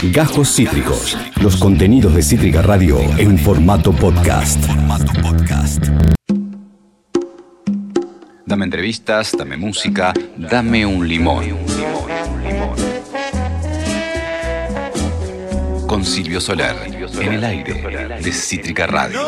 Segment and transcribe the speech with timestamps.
[0.00, 1.18] Gajos Cítricos.
[1.42, 4.64] Los contenidos de Cítrica Radio en formato podcast.
[8.46, 11.44] Dame entrevistas, dame música, dame un limón.
[15.88, 16.76] Con Silvio Solar,
[17.20, 19.18] en el aire de Cítrica Radio.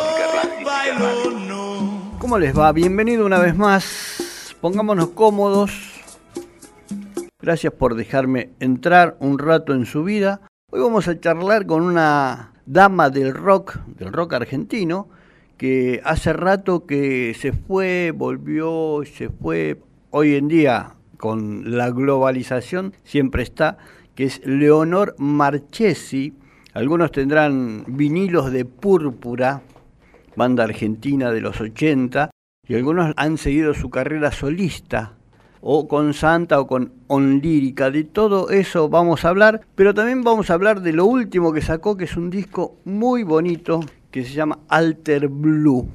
[2.17, 2.71] ¿Cómo les va?
[2.71, 4.55] Bienvenido una vez más.
[4.61, 5.71] Pongámonos cómodos.
[7.41, 10.39] Gracias por dejarme entrar un rato en su vida.
[10.73, 15.09] Hoy vamos a charlar con una dama del rock, del rock argentino,
[15.57, 19.81] que hace rato que se fue, volvió, se fue.
[20.11, 23.79] Hoy en día, con la globalización, siempre está,
[24.15, 26.35] que es Leonor Marchesi.
[26.73, 29.63] Algunos tendrán vinilos de púrpura,
[30.37, 32.31] banda argentina de los 80,
[32.65, 35.17] y algunos han seguido su carrera solista
[35.61, 37.91] o con Santa o con Onlírica.
[37.91, 41.61] De todo eso vamos a hablar, pero también vamos a hablar de lo último que
[41.61, 43.79] sacó, que es un disco muy bonito
[44.09, 45.87] que se llama Alter Blue.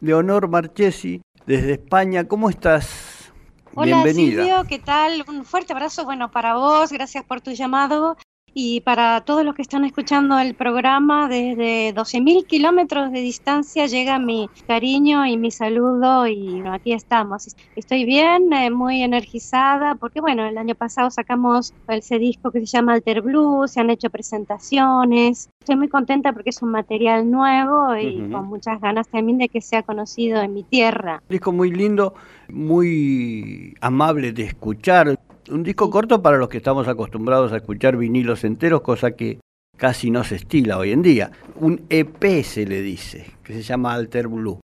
[0.00, 3.32] Leonor Marchesi, desde España, ¿cómo estás?
[3.74, 5.24] Hola Silvio, ¿qué tal?
[5.28, 8.16] Un fuerte abrazo, bueno, para vos, gracias por tu llamado
[8.54, 14.18] y para todos los que están escuchando el programa, desde 12.000 kilómetros de distancia llega
[14.18, 17.54] mi cariño y mi saludo y aquí estamos.
[17.76, 22.66] Estoy bien, eh, muy energizada, porque bueno, el año pasado sacamos ese disco que se
[22.66, 25.50] llama Alter Blue, se han hecho presentaciones.
[25.60, 29.60] Estoy muy contenta porque es un material nuevo y con muchas ganas también de que
[29.60, 31.22] sea conocido en mi tierra.
[31.28, 32.14] disco muy lindo,
[32.48, 35.18] muy amable de escuchar
[35.50, 39.40] un disco corto para los que estamos acostumbrados a escuchar vinilos enteros, cosa que
[39.76, 41.30] casi no se estila hoy en día.
[41.56, 44.60] Un EP se le dice, que se llama Alter Blue.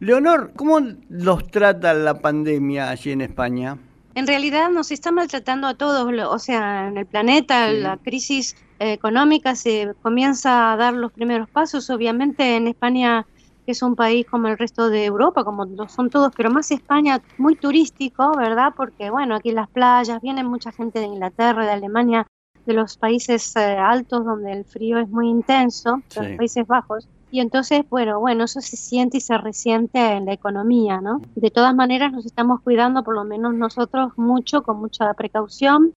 [0.00, 3.78] Leonor, ¿cómo los trata la pandemia allí en España?
[4.14, 9.54] En realidad nos está maltratando a todos, o sea, en el planeta la crisis económica
[9.56, 11.90] se comienza a dar los primeros pasos.
[11.90, 13.26] Obviamente en España
[13.64, 16.70] que es un país como el resto de Europa, como lo son todos, pero más
[16.70, 18.72] España, muy turístico, ¿verdad?
[18.76, 22.26] Porque, bueno, aquí las playas, viene mucha gente de Inglaterra, de Alemania,
[22.66, 27.08] de los países eh, altos donde el frío es muy intenso, los Países Bajos.
[27.30, 31.20] Y entonces, bueno, bueno, eso se siente y se resiente en la economía, ¿no?
[31.34, 35.94] De todas maneras, nos estamos cuidando, por lo menos nosotros, mucho, con mucha precaución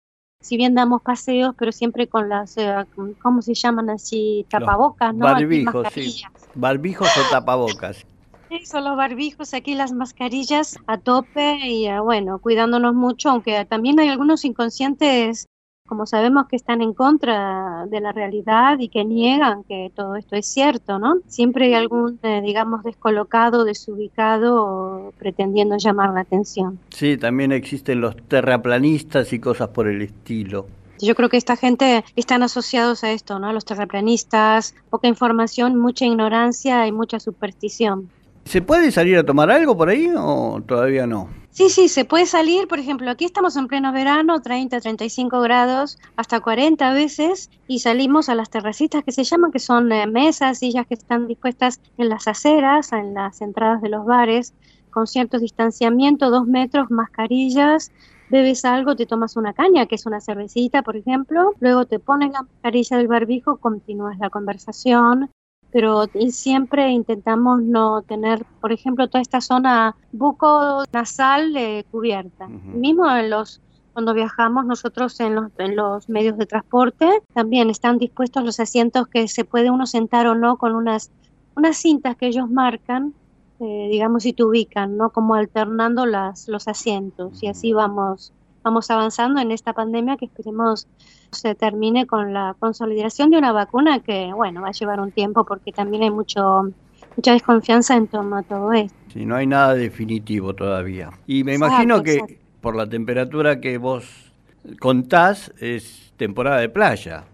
[0.46, 2.86] si bien damos paseos, pero siempre con las, eh,
[3.20, 4.46] ¿cómo se llaman así?
[4.48, 5.26] Tapabocas, ¿no?
[5.26, 6.22] Barbijos, sí.
[6.54, 8.06] Barbijos o tapabocas.
[8.52, 14.00] Eso, los barbijos, aquí las mascarillas a tope y eh, bueno, cuidándonos mucho, aunque también
[14.00, 15.48] hay algunos inconscientes
[15.88, 20.36] como sabemos que están en contra de la realidad y que niegan que todo esto
[20.36, 21.18] es cierto, ¿no?
[21.28, 26.80] Siempre hay algún, eh, digamos, descolocado, desubicado pretendiendo llamar la atención.
[26.90, 30.66] Sí, también existen los terraplanistas y cosas por el estilo.
[31.00, 33.54] Yo creo que esta gente están asociados a esto, ¿no?
[33.54, 38.10] Los terraplanistas, poca información, mucha ignorancia y mucha superstición.
[38.46, 41.30] ¿Se puede salir a tomar algo por ahí o todavía no?
[41.56, 45.98] Sí, sí, se puede salir, por ejemplo, aquí estamos en pleno verano, 30, 35 grados,
[46.18, 50.60] hasta 40 veces, y salimos a las terracitas que se llaman, que son eh, mesas,
[50.60, 54.54] sillas que están dispuestas en las aceras, en las entradas de los bares,
[54.90, 57.90] con cierto distanciamiento, dos metros, mascarillas,
[58.30, 62.34] bebes algo, te tomas una caña, que es una cervecita, por ejemplo, luego te pones
[62.34, 65.30] la mascarilla del barbijo, continúas la conversación,
[65.72, 72.48] pero siempre intentamos no tener, por ejemplo, toda esta zona buco nasal eh, cubierta.
[72.48, 73.62] Mismo en los
[73.94, 79.08] cuando viajamos nosotros en los, en los medios de transporte, también están dispuestos los asientos
[79.08, 81.12] que se puede uno sentar o no con unas,
[81.56, 83.14] unas cintas que ellos marcan,
[83.62, 85.12] eh, digamos, y te ubican, ¿no?
[85.12, 88.34] Como alternando las, los asientos y así vamos
[88.66, 90.88] vamos avanzando en esta pandemia que esperemos
[91.32, 95.46] se termine con la consolidación de una vacuna que, bueno, va a llevar un tiempo
[95.46, 96.72] porque también hay mucho
[97.16, 98.96] mucha desconfianza en torno a todo esto.
[99.14, 101.12] Sí, no hay nada definitivo todavía.
[101.28, 104.34] Y me imagino que por la temperatura que vos
[104.80, 107.26] contás es temporada de playa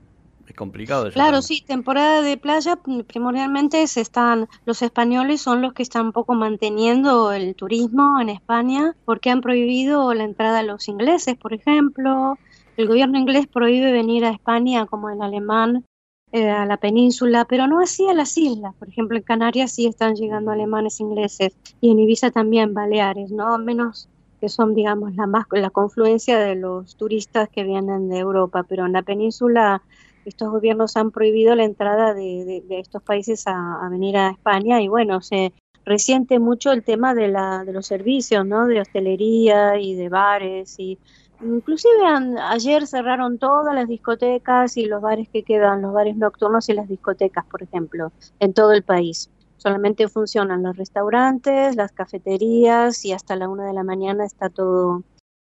[0.53, 1.09] complicado.
[1.11, 2.77] claro, sí, temporada de playa
[3.07, 8.29] primordialmente se están los españoles son los que están un poco manteniendo el turismo en
[8.29, 12.37] España porque han prohibido la entrada a los ingleses, por ejemplo.
[12.77, 15.85] El gobierno inglés prohíbe venir a España como el alemán
[16.31, 18.73] eh, a la península, pero no así a las islas.
[18.75, 23.57] Por ejemplo, en Canarias sí están llegando alemanes ingleses y en Ibiza también Baleares, ¿no?
[23.57, 24.07] Menos
[24.39, 28.85] que son, digamos, la, más, la confluencia de los turistas que vienen de Europa, pero
[28.85, 29.83] en la península
[30.25, 35.21] estos gobiernos han prohibido la entrada de, estos países a, venir a España y bueno,
[35.21, 35.51] se
[35.83, 38.67] resiente mucho el tema de, la, de los servicios, ¿no?
[38.67, 40.97] De hostelería y de bares y
[41.43, 42.05] Inclusive
[42.41, 46.87] ayer cerraron todas las discotecas y los bares que quedan, los bares nocturnos y las
[46.87, 49.29] discotecas, por ejemplo, en todo el país.
[49.57, 55.03] Solamente funcionan los restaurantes, las cafeterías y hasta la una de la mañana está todo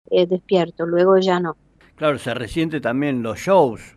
[0.10, 0.86] eh, despierto.
[0.86, 1.58] Luego ya no.
[1.96, 3.97] Claro, se resiente también los shows,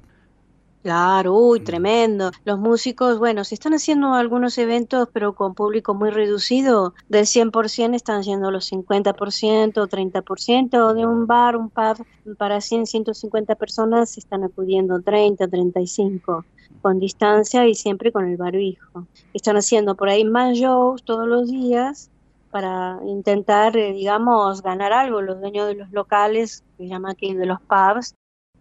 [0.83, 2.31] Claro, uy, tremendo.
[2.45, 6.95] Los músicos, bueno, se están haciendo algunos eventos, pero con público muy reducido.
[7.09, 10.95] Del 100% están yendo los 50%, 30%.
[10.95, 12.07] De un bar, un pub,
[12.39, 16.47] para 100, 150 personas están acudiendo 30, 35,
[16.81, 19.07] con distancia y siempre con el barbijo.
[19.35, 22.11] Están haciendo por ahí más shows todos los días
[22.51, 25.21] para intentar, eh, digamos, ganar algo.
[25.21, 28.15] Los dueños de los locales, que llama aquí de los pubs,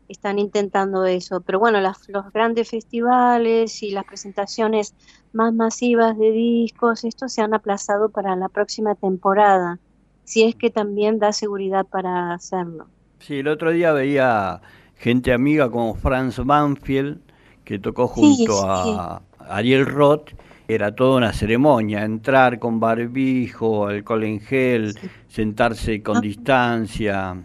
[0.10, 1.42] están intentando eso.
[1.42, 4.94] Pero bueno, los grandes festivales y las presentaciones
[5.32, 9.80] más masivas de discos, esto se han aplazado para la próxima temporada,
[10.24, 12.88] si es que también da seguridad para hacerlo.
[13.20, 14.62] Sí, el otro día veía
[14.96, 17.20] gente amiga como Franz Banfield,
[17.64, 20.32] que tocó junto a Ariel Roth,
[20.68, 24.96] era toda una ceremonia, entrar con barbijo, alcohol en gel,
[25.28, 26.22] sentarse con ah.
[26.22, 27.38] distancia.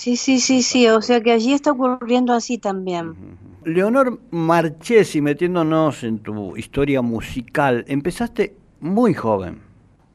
[0.00, 3.36] Sí, sí, sí, sí, o sea que allí está ocurriendo así también.
[3.66, 9.60] Leonor Marchesi, metiéndonos en tu historia musical, empezaste muy joven.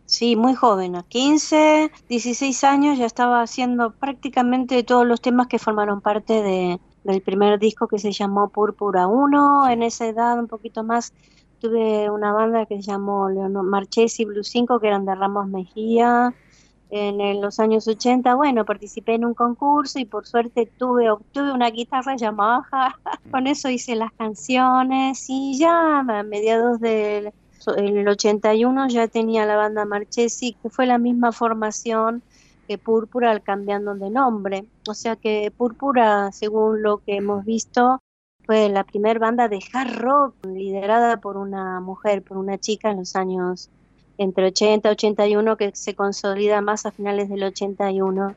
[0.08, 5.60] Sí, muy joven, a 15, 16 años ya estaba haciendo prácticamente todos los temas que
[5.60, 9.70] formaron parte de, del primer disco que se llamó Púrpura 1.
[9.70, 11.14] En esa edad, un poquito más,
[11.60, 16.34] tuve una banda que se llamó Leonor Marchesi Blue 5, que eran de Ramos Mejía,
[16.90, 21.70] en los años 80, bueno, participé en un concurso y por suerte tuve, obtuve una
[21.70, 22.96] guitarra Yamaha,
[23.32, 27.34] con eso hice las canciones y ya a mediados del
[27.78, 32.22] el 81 ya tenía la banda Marchesi, que fue la misma formación
[32.68, 34.66] que Púrpura cambiando de nombre.
[34.88, 38.00] O sea que Púrpura, según lo que hemos visto,
[38.46, 42.98] fue la primera banda de hard rock liderada por una mujer, por una chica en
[42.98, 43.70] los años
[44.18, 48.36] entre 80 y 81 que se consolida más a finales del 81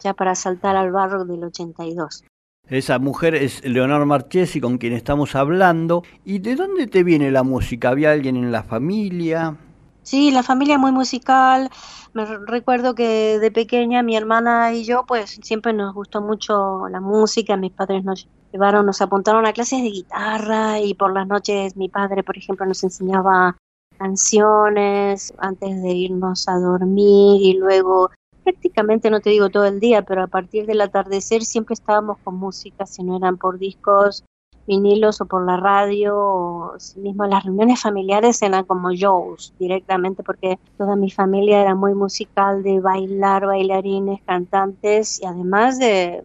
[0.00, 2.24] ya para saltar al barro del 82.
[2.68, 6.04] Esa mujer es Leonor Marchesi con quien estamos hablando.
[6.24, 7.90] ¿Y de dónde te viene la música?
[7.90, 9.56] ¿Había alguien en la familia?
[10.02, 11.68] Sí, la familia muy musical.
[12.12, 17.00] Me recuerdo que de pequeña mi hermana y yo pues siempre nos gustó mucho la
[17.00, 17.56] música.
[17.56, 21.88] Mis padres nos llevaron, nos apuntaron a clases de guitarra y por las noches mi
[21.88, 23.56] padre, por ejemplo, nos enseñaba
[24.00, 28.10] canciones antes de irnos a dormir y luego
[28.42, 32.36] prácticamente no te digo todo el día, pero a partir del atardecer siempre estábamos con
[32.36, 34.24] música, si no eran por discos,
[34.66, 40.58] vinilos o por la radio, o mismo las reuniones familiares eran como shows directamente porque
[40.78, 46.22] toda mi familia era muy musical de bailar, bailarines, cantantes y además de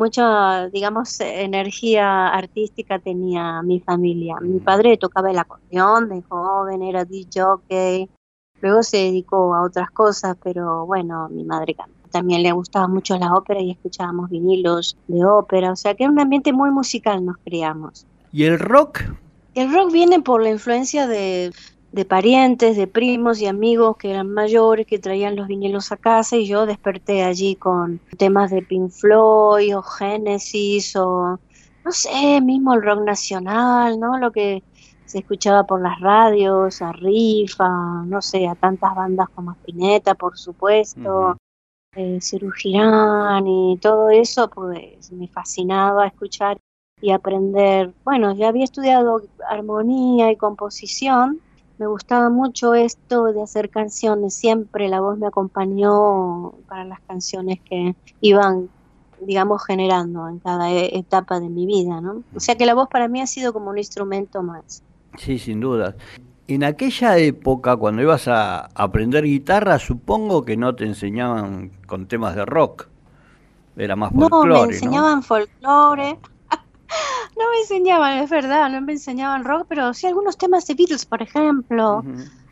[0.00, 4.36] mucha, digamos, energía artística tenía mi familia.
[4.40, 4.64] Mi mm.
[4.64, 8.08] padre tocaba el acordeón de joven, era DJ,
[8.62, 11.76] luego se dedicó a otras cosas, pero bueno, mi madre
[12.10, 16.12] también le gustaba mucho la ópera y escuchábamos vinilos de ópera, o sea que era
[16.12, 18.06] un ambiente muy musical nos criamos.
[18.32, 19.02] ¿Y el rock?
[19.54, 21.52] El rock viene por la influencia de
[21.92, 26.36] de parientes, de primos y amigos que eran mayores, que traían los vinilos a casa
[26.36, 31.40] y yo desperté allí con temas de Pink Floyd o Genesis o
[31.84, 34.18] no sé, mismo el rock nacional, ¿no?
[34.18, 34.62] Lo que
[35.06, 37.68] se escuchaba por las radios, a Rifa,
[38.06, 41.36] no sé, a tantas bandas como Spinetta, por supuesto,
[41.96, 42.20] eh,
[43.44, 46.58] y todo eso, pues me fascinaba escuchar
[47.00, 47.92] y aprender.
[48.04, 51.40] Bueno, ya había estudiado armonía y composición,
[51.80, 57.58] me gustaba mucho esto de hacer canciones, siempre la voz me acompañó para las canciones
[57.62, 58.68] que iban,
[59.22, 62.22] digamos, generando en cada e-, etapa de mi vida, ¿no?
[62.36, 64.82] O sea que la voz para mí ha sido como un instrumento más.
[65.16, 65.96] Sí, sin duda.
[66.48, 72.36] En aquella época, cuando ibas a aprender guitarra, supongo que no te enseñaban con temas
[72.36, 72.88] de rock.
[73.76, 76.18] Era más folclore, No, me enseñaban folclore,
[77.40, 81.06] no me enseñaban, es verdad, no me enseñaban rock, pero sí algunos temas de Beatles,
[81.06, 82.04] por ejemplo.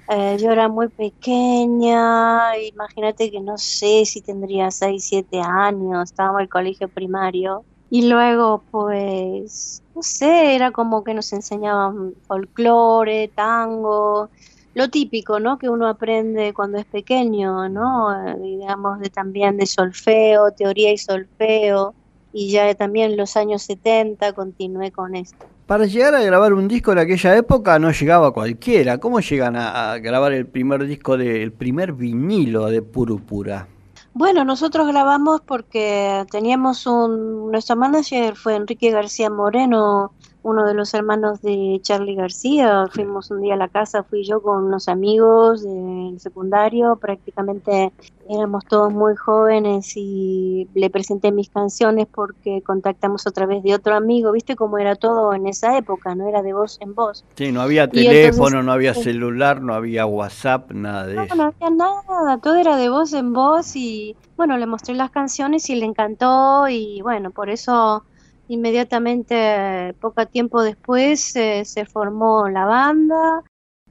[0.09, 6.41] Eh, yo era muy pequeña, imagínate que no sé si tendría 6, 7 años, estábamos
[6.41, 7.67] en el colegio primario.
[7.91, 14.31] Y luego, pues, no sé, era como que nos enseñaban folclore, tango,
[14.75, 15.59] lo típico, ¿no?
[15.59, 18.29] Que uno aprende cuando es pequeño, ¿no?
[18.29, 21.95] Eh, digamos, de, también de solfeo, teoría y solfeo
[22.39, 25.45] y ya también en los años 70 continué con esto.
[25.67, 28.99] Para llegar a grabar un disco en aquella época no llegaba cualquiera.
[28.99, 33.67] ¿Cómo llegan a, grabar el primer disco del primer vinilo de Purupura?
[34.15, 40.95] Bueno, nosotros grabamos porque teníamos un, nuestro manager fue Enrique García Moreno, uno de los
[40.95, 42.87] hermanos de Charlie García.
[42.93, 47.93] Fuimos un día a la casa, fui yo con unos amigos del secundario, prácticamente
[48.29, 53.95] éramos todos muy jóvenes y le presenté mis canciones porque contactamos a través de otro
[53.95, 57.25] amigo, viste cómo era todo en esa época, no era de voz en voz.
[57.37, 61.35] Sí, no había teléfono, no había celular, no había WhatsApp, nada de eso.
[61.35, 65.11] No, no había nada, todo era de voz en voz y bueno, le mostré las
[65.11, 68.05] canciones y le encantó y bueno, por eso
[68.49, 73.43] Inmediatamente, poco tiempo después, eh, se formó la banda,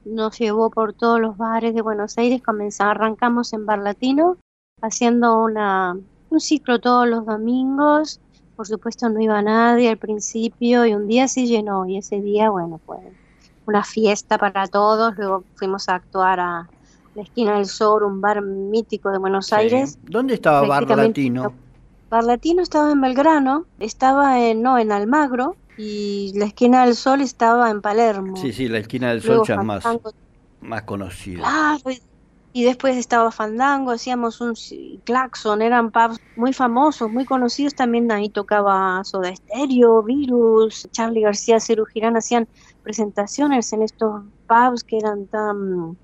[0.04, 4.36] nos llevó por todos los bares de Buenos Aires, comenzamos, arrancamos en Bar Latino,
[4.82, 5.96] haciendo una,
[6.30, 8.20] un ciclo todos los domingos,
[8.56, 12.50] por supuesto no iba nadie al principio y un día se llenó y ese día,
[12.50, 12.96] bueno, fue
[13.66, 16.68] una fiesta para todos, luego fuimos a actuar a
[17.14, 19.98] la esquina del Sol, un bar mítico de Buenos Aires.
[20.02, 21.52] ¿Dónde estaba Bar Latino?
[22.10, 27.70] Barlatino estaba en Belgrano, estaba en, no, en Almagro y la esquina del sol estaba
[27.70, 28.36] en Palermo.
[28.36, 29.84] Sí, sí, la esquina del sol ya es más,
[30.60, 31.78] más conocida.
[32.52, 34.54] y después estaba Fandango, hacíamos un
[35.04, 41.60] claxon, eran pubs muy famosos, muy conocidos, también ahí tocaba Soda Stereo, Virus, Charlie García,
[41.60, 42.48] Ceru Girán, hacían
[42.82, 45.98] presentaciones en estos pubs que eran tan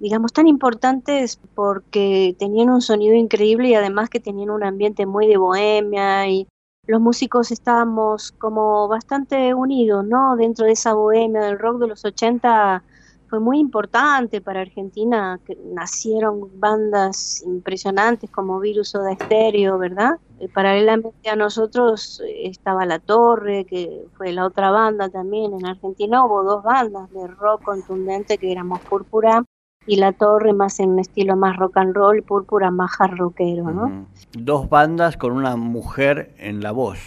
[0.00, 5.26] digamos, tan importantes porque tenían un sonido increíble y además que tenían un ambiente muy
[5.26, 6.46] de bohemia y
[6.86, 10.36] los músicos estábamos como bastante unidos, ¿no?
[10.36, 12.82] Dentro de esa bohemia del rock de los 80
[13.28, 20.18] fue muy importante para Argentina, que nacieron bandas impresionantes como Virus o de Estéreo, ¿verdad?
[20.40, 25.66] Eh, paralelamente a nosotros eh, estaba La Torre, que fue la otra banda también en
[25.66, 29.42] Argentina, hubo dos bandas de rock contundente que éramos Púrpura
[29.86, 33.70] y La Torre más en un estilo más rock and roll, Púrpura más hard rockero,
[33.70, 34.06] ¿no?
[34.32, 36.98] Dos bandas con una mujer en la voz.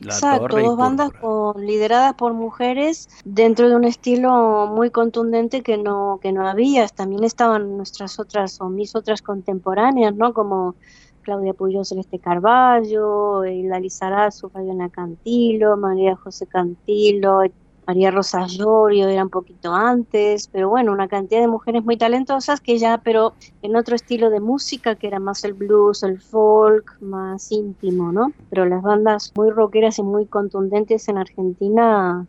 [0.00, 6.18] Exacto, dos bandas con, lideradas por mujeres dentro de un estilo muy contundente que no
[6.20, 6.86] que no había.
[6.88, 10.34] También estaban nuestras otras o mis otras contemporáneas, ¿no?
[10.34, 10.74] Como
[11.22, 17.42] Claudia Puyol Celeste Carballo, Hilda Lizarazu, Fabiana Cantilo, María José Cantilo,
[17.86, 22.60] María Rosa Llorio era un poquito antes, pero bueno, una cantidad de mujeres muy talentosas
[22.60, 27.00] que ya, pero en otro estilo de música, que era más el blues, el folk,
[27.00, 28.32] más íntimo, ¿no?
[28.50, 32.26] Pero las bandas muy rockeras y muy contundentes en Argentina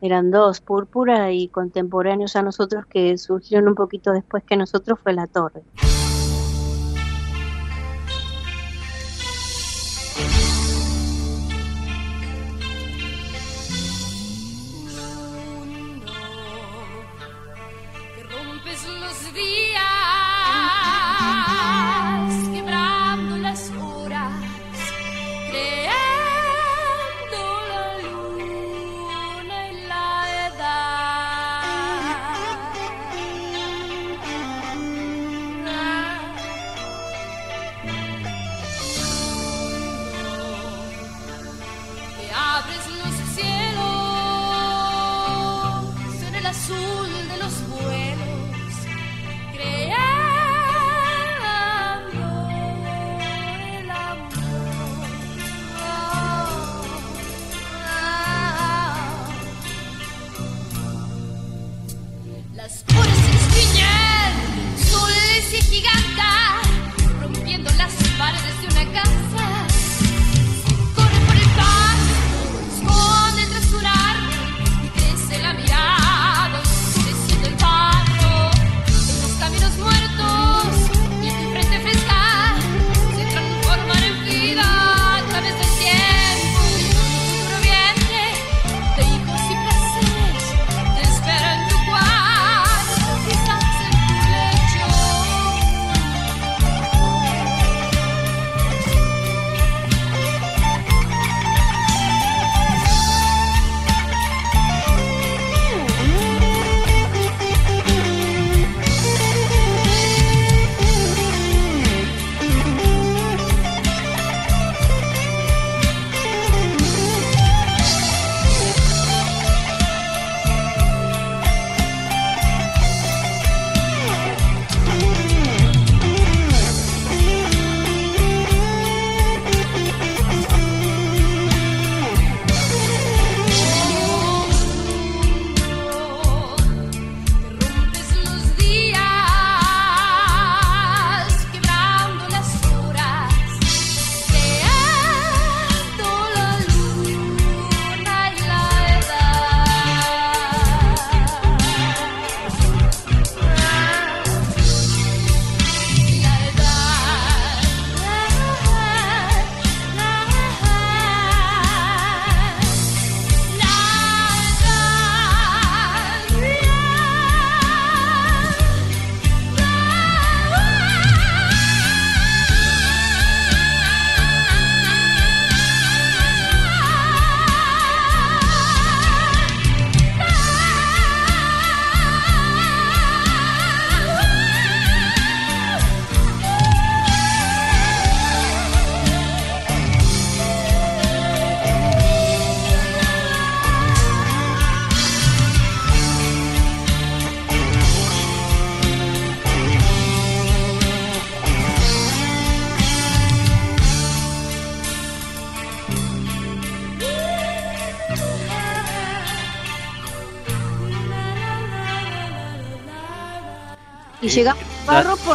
[0.00, 5.12] eran dos, Púrpura y contemporáneos a nosotros que surgieron un poquito después que nosotros fue
[5.12, 5.62] La Torre.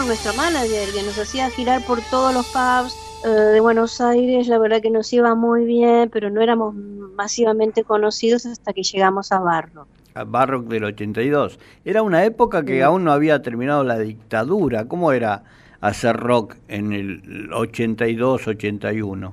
[0.02, 4.48] Por nuestro manager, que nos hacía girar por todos los pubs eh, de Buenos Aires.
[4.48, 9.32] La verdad que nos iba muy bien, pero no éramos masivamente conocidos hasta que llegamos
[9.32, 9.86] a Barro.
[10.16, 11.60] A Barro del 82.
[11.86, 14.86] Era una época que aún no había terminado la dictadura.
[14.86, 15.44] ¿Cómo era
[15.82, 19.32] hacer rock en el 82-81?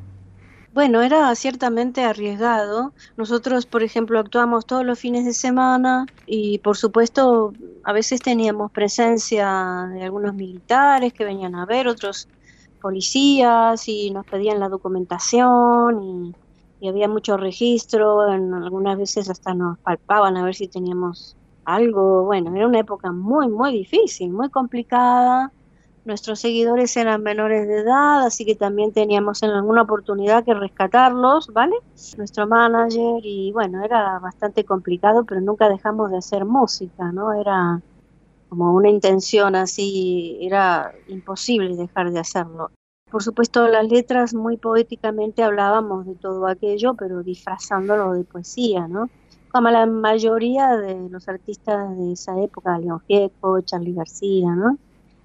[0.78, 2.92] Bueno, era ciertamente arriesgado.
[3.16, 8.70] Nosotros, por ejemplo, actuamos todos los fines de semana y, por supuesto, a veces teníamos
[8.70, 12.28] presencia de algunos militares que venían a ver, otros
[12.80, 16.32] policías y nos pedían la documentación
[16.80, 18.32] y, había mucho registro.
[18.32, 22.22] En, algunas veces hasta nos palpaban a ver si teníamos algo.
[22.22, 25.52] Bueno, era una época muy, muy difícil, muy complicada
[26.08, 31.52] Nuestros seguidores eran menores de edad, así que también teníamos en alguna oportunidad que rescatarlos,
[31.52, 31.76] ¿vale?
[32.16, 37.34] Nuestro manager y bueno, era bastante complicado, pero nunca dejamos de hacer música, ¿no?
[37.38, 37.82] Era
[38.48, 42.70] como una intención así, era imposible dejar de hacerlo.
[43.10, 49.10] Por supuesto, las letras muy poéticamente hablábamos de todo aquello, pero disfrazándolo de poesía, ¿no?
[49.52, 54.78] Como la mayoría de los artistas de esa época, León Gieco, Charlie García, ¿no?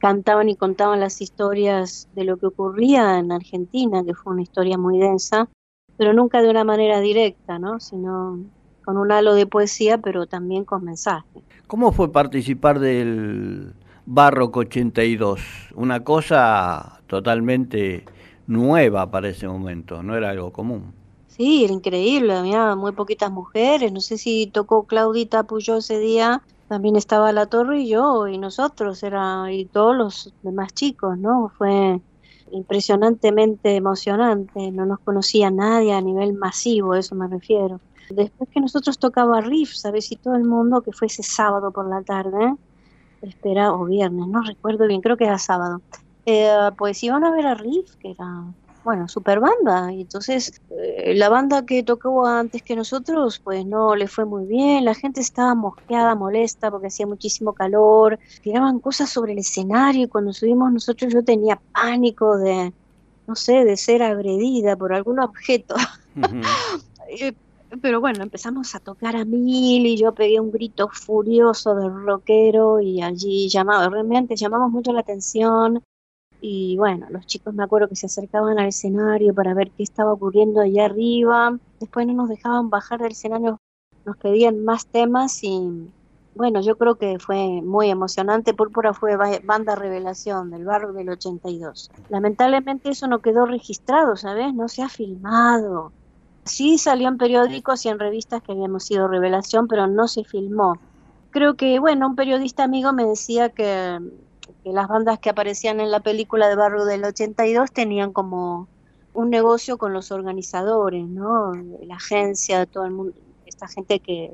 [0.04, 4.78] Cantaban y contaban las historias de lo que ocurría en Argentina, que fue una historia
[4.78, 5.48] muy densa,
[5.96, 7.80] pero nunca de una manera directa, ¿no?
[7.80, 8.38] sino
[8.84, 11.42] con un halo de poesía, pero también con mensaje.
[11.68, 13.72] ¿Cómo fue participar del
[14.06, 15.40] Barroco 82?
[15.74, 18.04] Una cosa totalmente
[18.46, 20.92] nueva para ese momento, no era algo común.
[21.28, 26.42] Sí, era increíble, había muy poquitas mujeres, no sé si tocó Claudita Puyó ese día,
[26.68, 31.52] también estaba la torre y yo y nosotros era y todos los demás chicos no
[31.58, 32.02] fue
[32.52, 37.80] impresionantemente emocionante no nos conocía nadie a nivel masivo eso me refiero.
[38.10, 42.04] Después que nosotros tocaba riff sabes y todo el mundo que fuese sábado por la
[42.04, 42.54] tarde
[43.22, 45.82] espera o viernes no recuerdo bien creo que era sábado
[46.26, 49.92] eh, pues iban a ver a riff que era bueno, super banda.
[49.92, 54.46] Y entonces eh, la banda que tocó antes que nosotros, pues no le fue muy
[54.46, 54.86] bien.
[54.86, 58.20] La gente estaba mosqueada, molesta porque hacía muchísimo calor.
[58.42, 62.74] Tiraban cosas sobre el escenario y cuando subimos nosotros yo tenía pánico de,
[63.28, 65.76] no sé, de ser agredida por algún objeto.
[67.20, 67.34] Eh,
[67.82, 72.80] pero bueno, empezamos a tocar a mil y yo pegué un grito furioso del rockero
[72.80, 75.84] y allí llamaba, realmente llamamos mucho la atención
[76.46, 80.12] y bueno, los chicos me acuerdo que se acercaban al escenario para ver qué estaba
[80.12, 83.62] ocurriendo allá arriba, después no nos dejaban bajar del escenario,
[84.04, 85.88] nos pedían más temas y
[86.36, 88.54] bueno, yo creo que fue muy emocionante.
[88.54, 91.90] Púrpura fue banda revelación del barrio del 82.
[92.10, 94.54] Lamentablemente eso no quedó registrado, ¿sabes?
[94.54, 95.94] No se ha filmado.
[96.44, 100.78] Sí salió en periódicos y en revistas que habíamos sido revelación, pero no se filmó.
[101.30, 104.02] Creo que, bueno, un periodista amigo me decía que
[104.72, 108.68] las bandas que aparecían en la película de Barrio del 82 tenían como
[109.14, 111.54] un negocio con los organizadores, ¿no?
[111.82, 113.14] La agencia, todo el mundo,
[113.46, 114.32] esta gente que,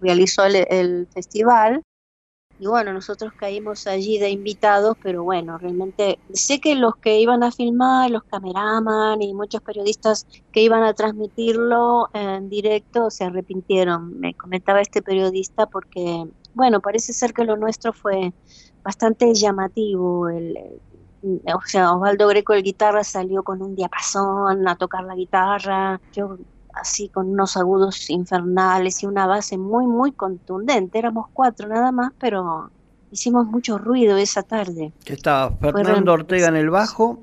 [0.00, 1.82] realizó el, festival.
[2.58, 7.42] Y bueno, nosotros caímos allí de invitados, pero bueno, realmente sé que los que iban
[7.42, 14.18] a filmar, los cameraman y muchos periodistas que iban a transmitirlo en directo se arrepintieron.
[14.18, 18.32] Me comentaba este periodista porque, bueno, parece ser que lo nuestro fue
[18.86, 20.28] bastante llamativo.
[20.28, 20.56] El,
[21.22, 26.38] o sea, Osvaldo Greco, el guitarra, salió con un diapasón a tocar la guitarra, yo
[26.72, 30.98] así con unos agudos infernales y una base muy, muy contundente.
[30.98, 32.70] Éramos cuatro nada más, pero
[33.10, 34.92] hicimos mucho ruido esa tarde.
[35.04, 37.18] Estaba Fernando Ortega en el bajo.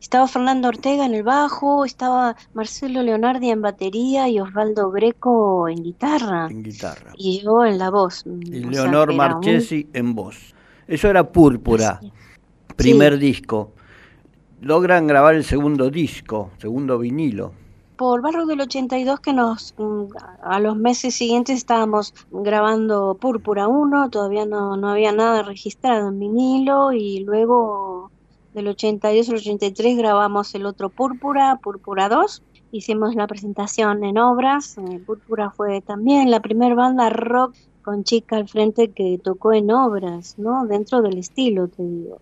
[0.00, 5.82] Estaba Fernando Ortega en el bajo, estaba Marcelo Leonardi en batería y Osvaldo Greco en
[5.82, 6.46] guitarra.
[6.48, 7.10] En guitarra.
[7.16, 8.24] Y yo en la voz.
[8.24, 10.54] Y Leonor Marchesi en voz.
[10.88, 12.00] Eso era Púrpura,
[12.74, 13.72] primer disco.
[14.62, 17.52] Logran grabar el segundo disco, segundo vinilo.
[17.96, 20.04] Por barro del 82 que nos mm,
[20.42, 26.18] a los meses siguientes estábamos grabando Púrpura 1, todavía no, no había nada registrado en
[26.18, 28.10] vinilo y luego
[28.54, 34.78] del 82 al 83 grabamos el otro Púrpura, Púrpura 2 hicimos la presentación en obras.
[34.78, 37.54] Eh, Púrpura fue también la primera banda rock
[37.88, 40.66] con chica al frente que tocó en obras, ¿no?
[40.66, 42.18] Dentro del estilo, te digo.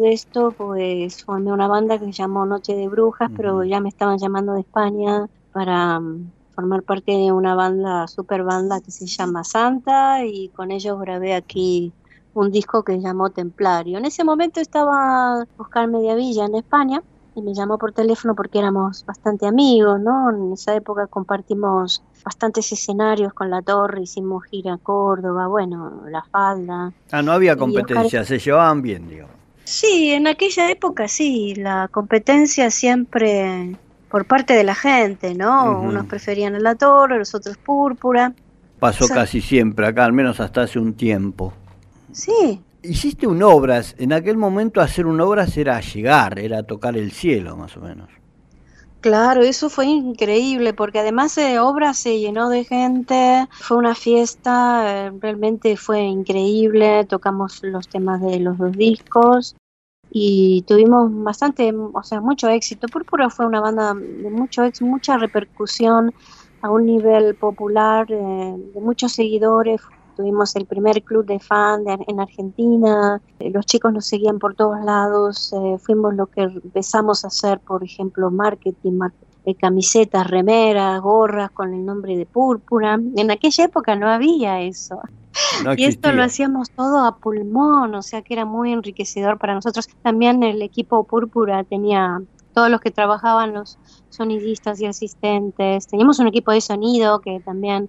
[0.00, 3.88] De esto, pues formé una banda que se llamó Noche de Brujas, pero ya me
[3.88, 9.06] estaban llamando de España para mm, formar parte de una banda, super banda que se
[9.06, 11.92] llama Santa, y con ellos grabé aquí
[12.34, 13.98] un disco que se llamó Templario.
[13.98, 17.02] En ese momento estaba Oscar Mediavilla en España
[17.34, 20.30] y me llamó por teléfono porque éramos bastante amigos, ¿no?
[20.30, 26.22] En esa época compartimos bastantes escenarios con la torre, hicimos gira a Córdoba, bueno, la
[26.24, 26.92] falda.
[27.10, 29.26] Ah, no había competencia, se llevaban bien, digo.
[29.70, 33.76] Sí, en aquella época sí, la competencia siempre
[34.08, 35.80] por parte de la gente, ¿no?
[35.80, 38.34] Unos preferían a la torre, los otros púrpura.
[38.80, 41.52] Pasó casi siempre acá, al menos hasta hace un tiempo.
[42.10, 42.60] Sí.
[42.82, 47.56] Hiciste un obras, en aquel momento hacer un obras era llegar, era tocar el cielo
[47.56, 48.08] más o menos.
[49.00, 55.06] Claro, eso fue increíble porque además de obras se llenó de gente, fue una fiesta,
[55.06, 59.56] eh, realmente fue increíble, tocamos los temas de los dos discos
[60.10, 62.88] y tuvimos bastante, o sea, mucho éxito.
[62.88, 66.12] Púrpura fue una banda de mucho éxito, mucha repercusión
[66.60, 69.80] a un nivel popular, eh, de muchos seguidores,
[70.20, 74.84] tuvimos el primer club de fans en Argentina, eh, los chicos nos seguían por todos
[74.84, 79.00] lados, eh, fuimos lo que empezamos a hacer, por ejemplo, marketing,
[79.46, 83.00] de camisetas, remeras, gorras con el nombre de Púrpura.
[83.16, 85.00] En aquella época no había eso.
[85.78, 89.88] y esto lo hacíamos todo a pulmón, o sea que era muy enriquecedor para nosotros.
[90.02, 92.20] También el equipo Púrpura tenía
[92.52, 93.78] todos los que trabajaban, los
[94.10, 95.86] sonidistas y asistentes.
[95.86, 97.88] Teníamos un equipo de sonido que también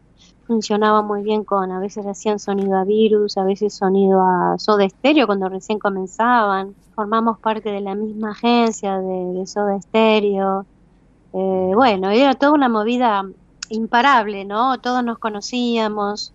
[0.51, 4.87] funcionaba muy bien con, a veces hacían sonido a virus, a veces sonido a Soda
[4.89, 6.75] Stereo cuando recién comenzaban.
[6.93, 10.65] Formamos parte de la misma agencia de, Soda Stereo.
[11.31, 13.23] Eh, bueno, era toda una movida
[13.69, 14.77] imparable, ¿no?
[14.81, 16.33] Todos nos conocíamos.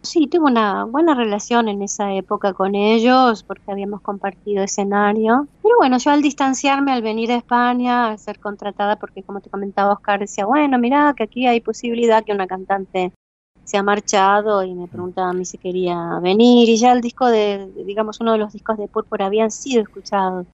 [0.00, 5.46] Sí, tuve una buena relación en esa época con ellos porque habíamos compartido escenario.
[5.62, 9.50] Pero bueno, yo al distanciarme, al venir a España, al ser contratada, porque como te
[9.50, 13.12] comentaba Oscar, decía, bueno, mira que aquí hay posibilidad que una cantante
[13.68, 17.26] se ha marchado y me preguntaba a mí si quería venir y ya el disco
[17.26, 20.46] de, digamos, uno de los discos de Púrpura habían sido escuchados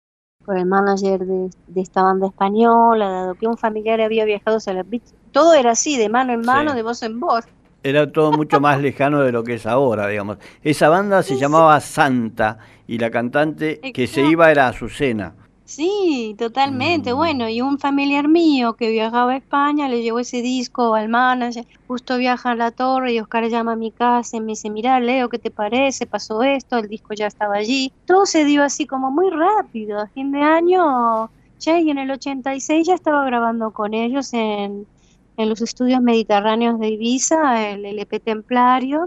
[0.45, 4.85] por el manager de, esta banda española, dado que un familiar había viajado a la
[5.31, 7.45] todo era así, de mano en mano, de voz en voz.
[7.85, 10.39] Era todo mucho más lejano de lo que es ahora, digamos.
[10.65, 15.37] Esa banda se llamaba Santa y la cantante que se iba era Azucena.
[15.67, 17.15] Sí, totalmente.
[17.15, 17.17] Mm.
[17.17, 21.67] Bueno, y un familiar mío que viajaba a España le llevó ese disco al manager.
[21.87, 25.01] Justo viaja a la torre y Oscar llama a mi casa y me dice, mira,
[25.01, 26.07] Leo, ¿qué te parece?
[26.07, 27.91] Pasó esto, el disco ya estaba allí.
[28.05, 29.99] Todo se dio así como muy rápido.
[30.01, 34.87] A fin de año, ya y en el 86 ya estaba grabando con ellos en,
[35.37, 39.07] en los estudios mediterráneos de Ibiza, el LP Templario.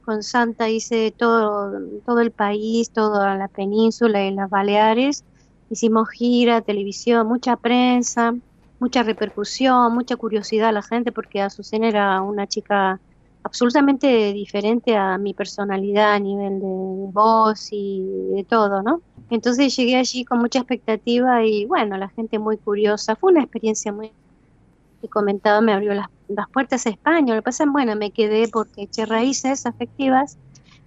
[0.00, 1.72] Con Santa hice todo,
[2.06, 5.24] todo el país, toda la península y las Baleares
[5.70, 8.34] Hicimos gira, televisión, mucha prensa,
[8.80, 13.00] mucha repercusión, mucha curiosidad a la gente porque Azucena era una chica
[13.42, 18.02] absolutamente diferente a mi personalidad a nivel de voz y
[18.34, 19.02] de todo, ¿no?
[19.30, 23.14] Entonces llegué allí con mucha expectativa y bueno, la gente muy curiosa.
[23.16, 24.12] Fue una experiencia muy
[25.00, 26.08] que comentaba, me abrió las,
[26.52, 27.34] puertas a España.
[27.34, 30.38] Lo que pasa bueno, me quedé porque eché raíces afectivas,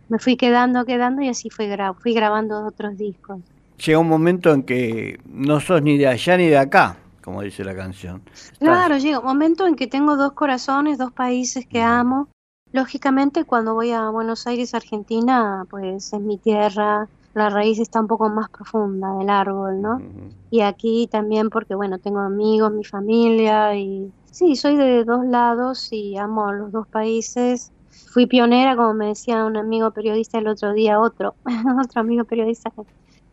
[0.09, 3.39] me fui quedando, quedando y así fui, fui grabando otros discos
[3.85, 7.63] llega un momento en que no sos ni de allá ni de acá, como dice
[7.63, 8.21] la canción.
[8.59, 12.27] Claro, llega un momento en que tengo dos corazones, dos países que amo.
[12.71, 18.07] Lógicamente, cuando voy a Buenos Aires, Argentina, pues es mi tierra, la raíz está un
[18.07, 20.01] poco más profunda del árbol, ¿no?
[20.49, 25.91] Y aquí también porque, bueno, tengo amigos, mi familia y sí, soy de dos lados
[25.91, 27.71] y amo los dos países.
[27.89, 31.35] Fui pionera, como me decía un amigo periodista el otro día, otro,
[31.81, 32.71] otro amigo periodista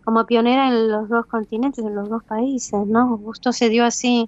[0.09, 3.18] como pionera en los dos continentes, en los dos países, ¿no?
[3.18, 4.27] Justo se dio así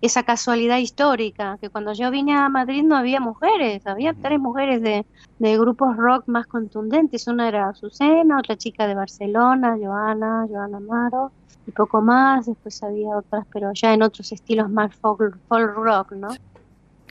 [0.00, 4.80] esa casualidad histórica, que cuando yo vine a Madrid no había mujeres, había tres mujeres
[4.80, 5.04] de,
[5.38, 11.30] de grupos rock más contundentes, una era Azucena, otra chica de Barcelona, Joana, Joana Amaro,
[11.66, 16.28] y poco más, después había otras, pero ya en otros estilos más folk, rock, ¿no?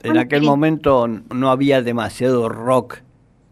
[0.02, 2.96] En aquel momento no había demasiado rock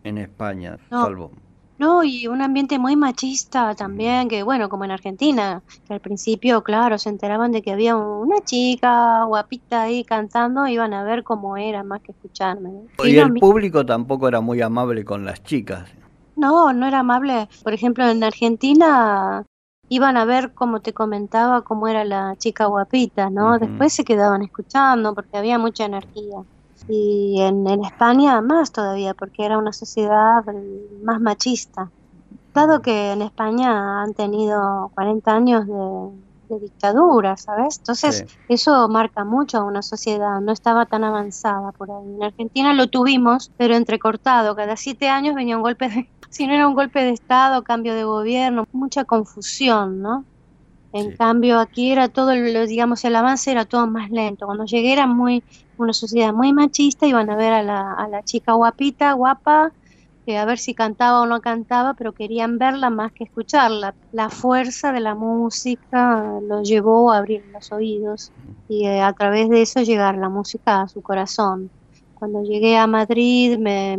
[0.03, 1.31] en España, salvo
[1.79, 6.63] no, y un ambiente muy machista también, que bueno, como en Argentina, que al principio,
[6.63, 11.57] claro, se enteraban de que había una chica guapita ahí cantando, iban a ver cómo
[11.57, 12.71] era más que escucharme.
[13.05, 15.89] Y, el público tampoco era muy amable con las chicas.
[16.35, 17.49] No, no era amable.
[17.63, 19.45] Por ejemplo, en Argentina
[19.89, 23.59] iban a ver, como te comentaba, cómo era la chica guapita, ¿no?
[23.59, 26.43] Después se quedaban escuchando porque había mucha energía
[26.89, 30.45] y en, España más todavía, porque era una sociedad
[31.03, 31.91] más machista.
[32.55, 37.79] dado que en España han tenido 40 años de, dictadura, ¿sabes?
[37.79, 42.15] Entonces eso marca mucho a una sociedad, no estaba tan avanzada por ahí.
[42.15, 46.09] En Argentina lo tuvimos, pero entrecortado, cada siete años venía un golpe de...
[46.29, 50.25] Si no era un golpe de Estado, cambio de gobierno, mucha confusión, ¿no?
[50.93, 54.47] En cambio, aquí era todo, digamos, el avance era todo más lento.
[54.47, 55.43] Cuando llegué era muy,
[55.79, 59.73] una sociedad muy machista, iban a ver a la, a la chica guapita, guapa,
[60.27, 63.95] que a ver si cantaba o no cantaba, pero querían verla más que escucharla.
[64.11, 68.33] La fuerza de la música lo llevó a abrir los oídos
[68.69, 71.71] y eh, a través de eso llegar la música a su corazón.
[72.15, 73.99] Cuando llegué a Madrid, me,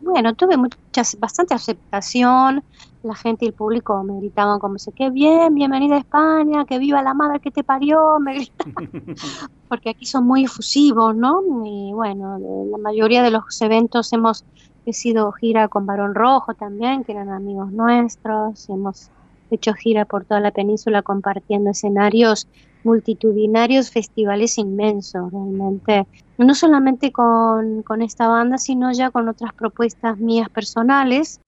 [0.00, 2.62] bueno, tuve mucha, bastante aceptación,
[3.04, 6.78] la gente y el público me gritaban como se qué bien, bienvenida a España, que
[6.78, 8.74] viva la madre que te parió, me gritaban,
[9.68, 11.42] porque aquí son muy efusivos, ¿no?
[11.64, 12.38] Y bueno,
[12.70, 14.44] la mayoría de los eventos hemos
[14.86, 19.10] sido gira con Barón Rojo también, que eran amigos nuestros, hemos
[19.50, 22.48] hecho gira por toda la península compartiendo escenarios
[22.82, 26.06] multitudinarios, festivales inmensos, realmente.
[26.36, 31.40] No solamente con, con esta banda, sino ya con otras propuestas mías personales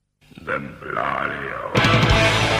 [0.45, 1.73] Templario.
[1.73, 2.56] Solar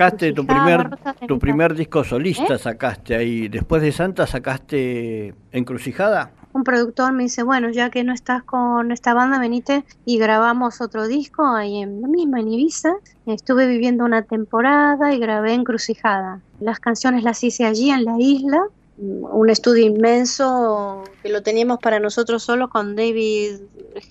[0.00, 2.58] Sacaste tu primer, tu primer disco solista, ¿Eh?
[2.58, 3.48] sacaste ahí.
[3.48, 6.30] Después de Santa, sacaste Encrucijada.
[6.54, 10.80] Un productor me dice, bueno, ya que no estás con esta banda, venite y grabamos
[10.80, 12.94] otro disco ahí en la misma, en Ibiza.
[13.26, 16.40] Estuve viviendo una temporada y grabé Encrucijada.
[16.60, 18.62] Las canciones las hice allí en la isla
[19.00, 23.60] un estudio inmenso que lo teníamos para nosotros solo con David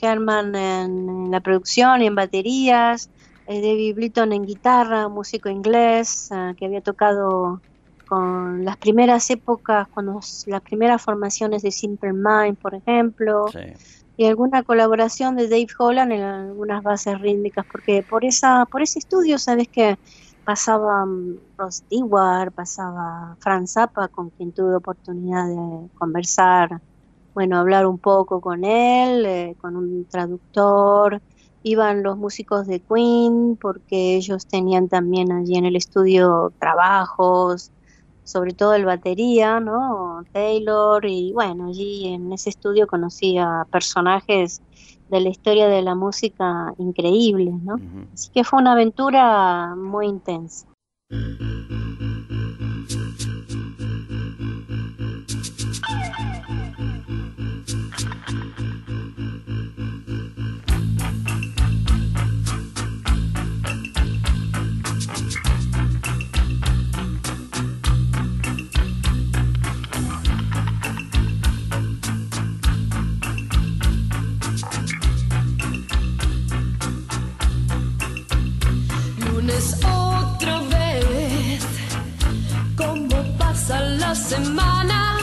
[0.01, 3.09] Herman en, la producción y en baterías,
[3.55, 7.61] David Blyton en guitarra, músico inglés eh, que había tocado
[8.07, 13.45] con las primeras épocas, con las primeras formaciones de Simple Mind, por ejemplo.
[14.17, 18.99] y alguna colaboración de Dave Holland en algunas bases rítmicas, porque por esa por ese
[18.99, 19.97] estudio sabes que
[20.43, 26.81] pasaba um, Ross Stewart, pasaba Franz Zappa, con quien tuve oportunidad de conversar,
[27.33, 31.21] bueno, hablar un poco con él, eh, con un traductor,
[31.63, 37.71] iban los músicos de Queen, porque ellos tenían también allí en el estudio trabajos,
[38.23, 40.23] sobre todo el batería, ¿no?
[40.31, 44.61] Taylor, y bueno, allí en ese estudio conocí a personajes
[45.09, 47.79] de la historia de la música increíbles, ¿no?
[48.13, 50.67] Así que fue una aventura muy intensa.
[84.29, 85.17] Semana.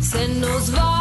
[0.00, 0.95] Se nos va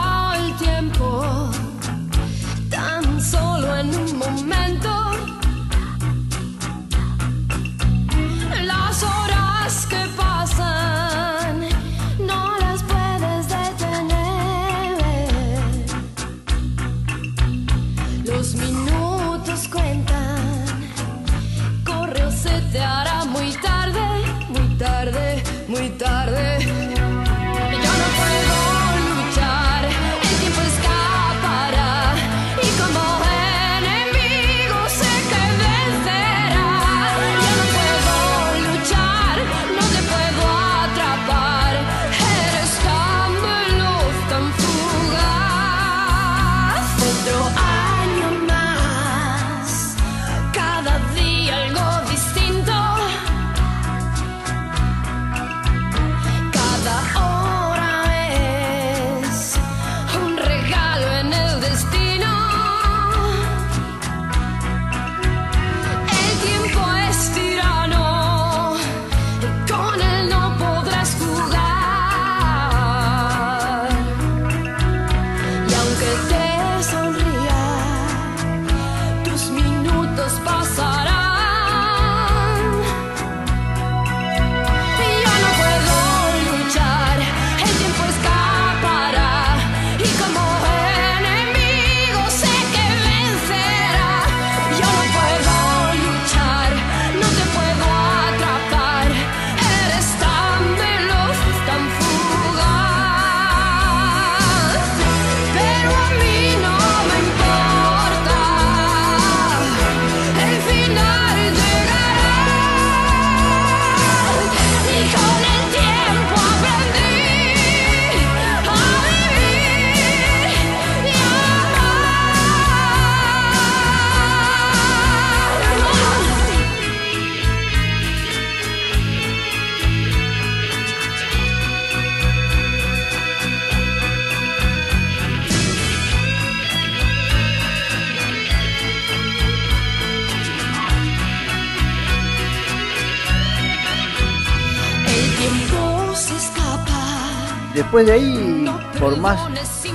[147.96, 148.66] después de ahí
[149.00, 149.39] formás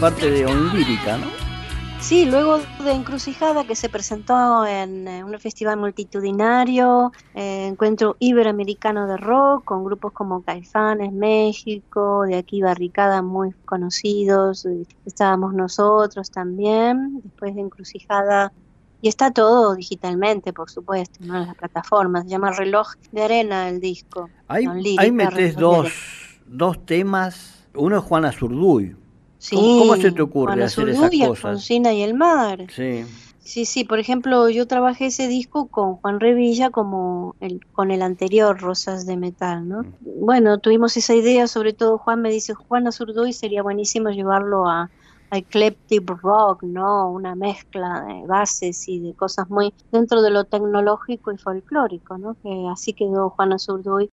[0.01, 1.26] parte de Onlírica, ¿no?
[2.01, 9.07] Sí, luego de Encrucijada, que se presentó en eh, un festival multitudinario, eh, encuentro iberoamericano
[9.07, 14.66] de rock, con grupos como Caifanes, México, de aquí Barricada, muy conocidos,
[15.05, 18.51] estábamos nosotros también, después de Encrucijada,
[19.03, 21.36] y está todo digitalmente, por supuesto, ¿no?
[21.36, 24.30] en las plataformas, se llama Reloj de Arena el disco.
[24.48, 24.64] Ahí,
[24.96, 25.92] ahí metes dos,
[26.46, 28.96] dos temas uno es Juana Zurduy.
[29.38, 31.44] Sí, ¿Cómo, se te ocurre Juana hacer Zurduy, esas cosas?
[31.44, 32.66] Alfonsina y el mar.
[32.74, 33.04] Sí.
[33.42, 38.02] Sí, sí, por ejemplo, yo trabajé ese disco con Juan Revilla como el, con el
[38.02, 39.82] anterior Rosas de Metal, ¿no?
[39.82, 40.24] Mm.
[40.24, 44.90] Bueno, tuvimos esa idea, sobre todo Juan me dice, Juana Zurduy sería buenísimo llevarlo a,
[45.30, 47.10] a Eclectic Rock, ¿no?
[47.10, 52.36] Una mezcla de bases y de cosas muy dentro de lo tecnológico y folclórico, ¿no?
[52.42, 54.10] Que así quedó Juana Zurduy.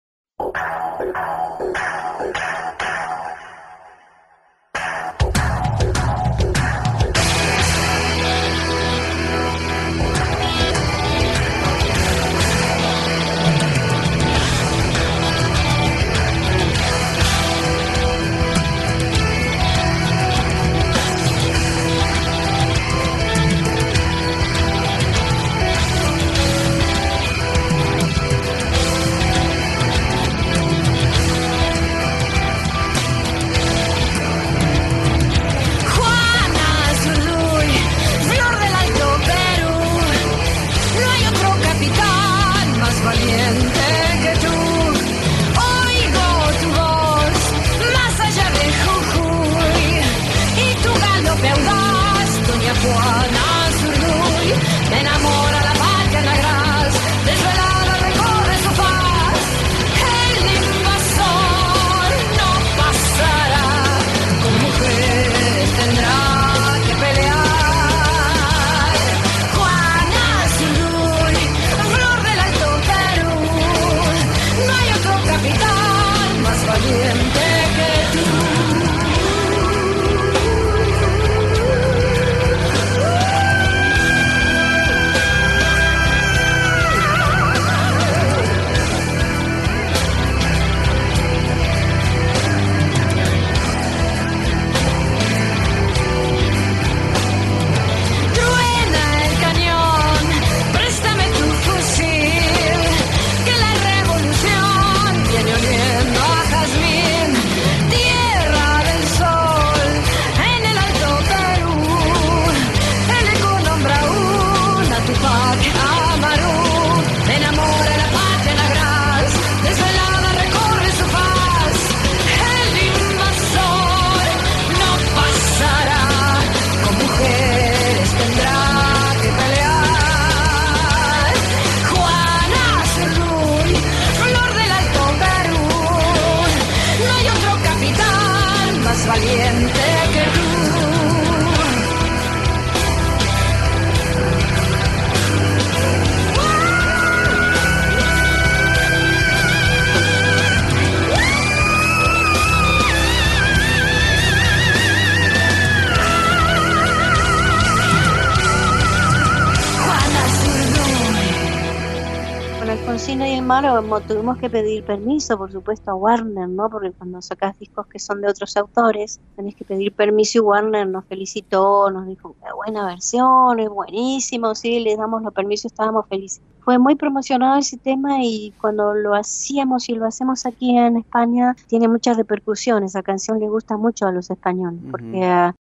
[163.91, 166.69] Mar tuvimos que pedir permiso, por supuesto, a Warner, ¿no?
[166.69, 170.87] Porque cuando sacas discos que son de otros autores, tenés que pedir permiso y Warner
[170.87, 176.07] nos felicitó, nos dijo, qué buena versión, es buenísimo, sí, les damos los permisos, estábamos
[176.07, 176.41] felices.
[176.61, 181.57] Fue muy promocionado ese tema y cuando lo hacíamos y lo hacemos aquí en España,
[181.67, 182.91] tiene muchas repercusiones.
[182.91, 185.53] Esa canción le gusta mucho a los españoles, porque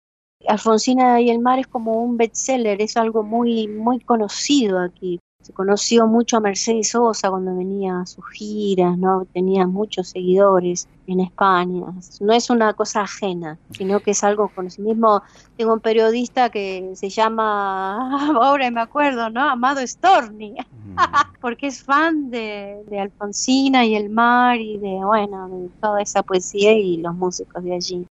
[0.47, 5.19] Alfonsina y el mar es como un bestseller, es algo muy, muy conocido aquí.
[5.43, 9.27] Se conoció mucho a Mercedes Sosa cuando venía a sus giras, ¿no?
[9.33, 11.87] Tenía muchos seguidores en España.
[12.21, 15.23] No es una cosa ajena, sino que es algo con sí mismo.
[15.57, 19.41] Tengo un periodista que se llama, ahora me acuerdo, ¿no?
[19.49, 20.57] Amado Storni,
[21.41, 26.23] porque es fan de, de Alfonsina y el mar y de, bueno, de toda esa
[26.23, 28.07] poesía y los músicos de allí.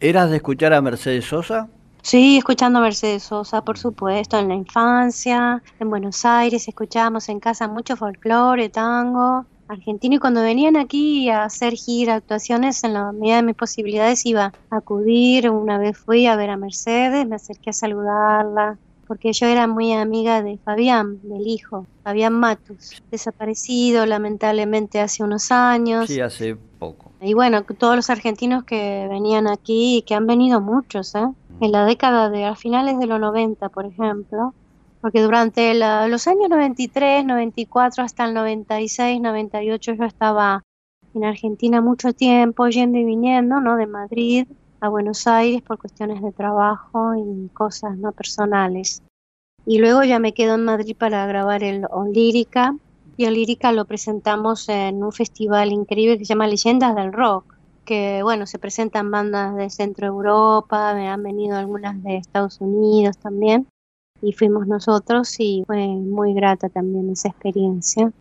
[0.00, 1.68] ¿Eras de escuchar a Mercedes Sosa?
[2.02, 7.38] Sí, escuchando a Mercedes Sosa, por supuesto, en la infancia, en Buenos Aires escuchábamos en
[7.38, 13.12] casa mucho folclore, tango, argentino y cuando venían aquí a hacer gira, actuaciones, en la
[13.12, 17.36] medida de mis posibilidades iba a acudir, una vez fui a ver a Mercedes, me
[17.36, 24.06] acerqué a saludarla, porque yo era muy amiga de Fabián, del hijo, Fabián Matus, desaparecido
[24.06, 26.08] lamentablemente hace unos años.
[26.08, 27.12] Sí, hace poco.
[27.20, 31.28] Y bueno, todos los argentinos que venían aquí, y que han venido muchos, ¿eh?
[31.60, 34.54] En la década de a finales de los 90, por ejemplo,
[35.00, 40.62] porque durante los años 93, 94 hasta el 96, 98 yo estaba
[41.14, 43.76] en Argentina mucho tiempo yendo y viniendo, ¿no?
[43.76, 44.46] De Madrid
[44.80, 49.02] a Buenos Aires por cuestiones de trabajo y cosas no personales.
[49.64, 52.74] Y luego ya me quedo en Madrid para grabar el Lírica
[53.16, 57.54] y el Lírica lo presentamos en un festival increíble que se llama Leyendas del Rock
[57.84, 63.18] que bueno, se presentan bandas de Centro Europa, me han venido algunas de Estados Unidos
[63.18, 63.66] también,
[64.20, 68.12] y fuimos nosotros y fue muy grata también esa experiencia.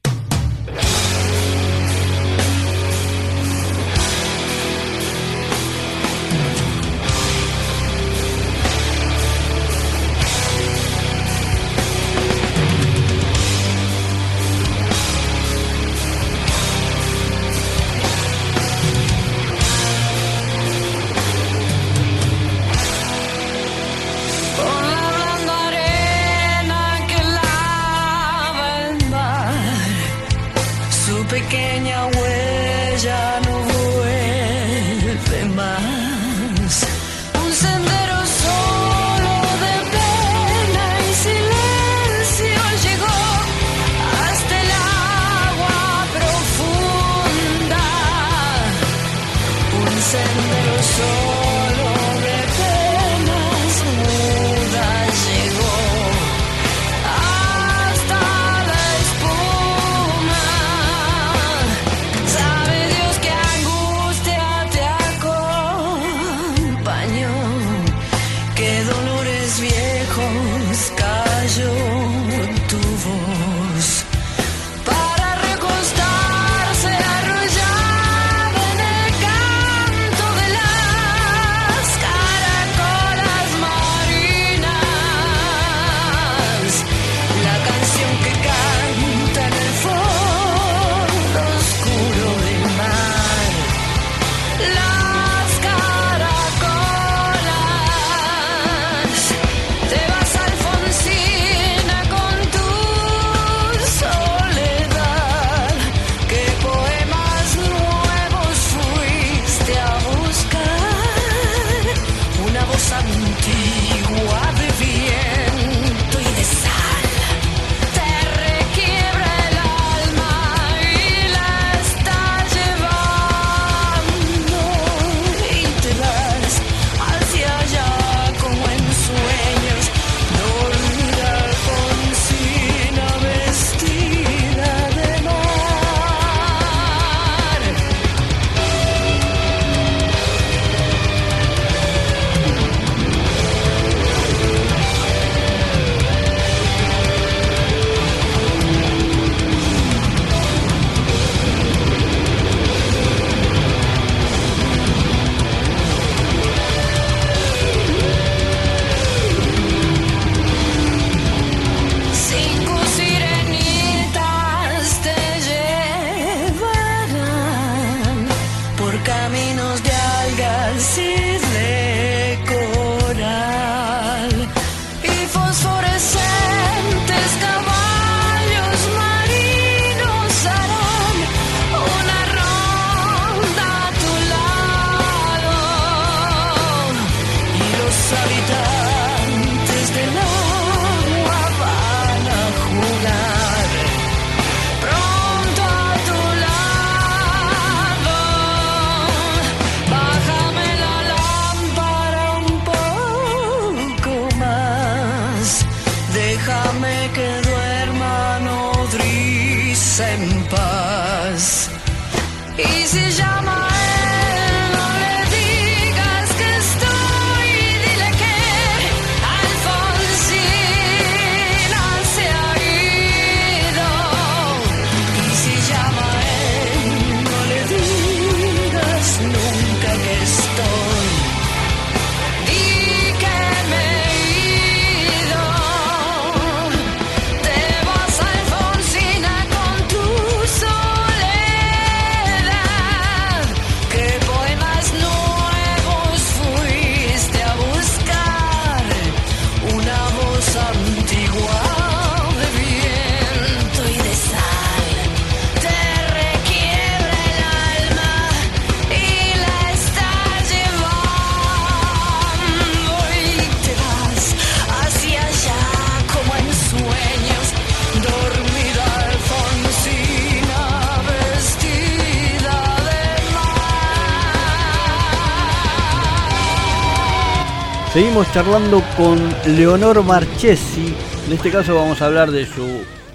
[277.94, 279.20] Seguimos charlando con
[279.58, 280.96] Leonor Marchesi.
[281.28, 282.66] En este caso vamos a hablar de su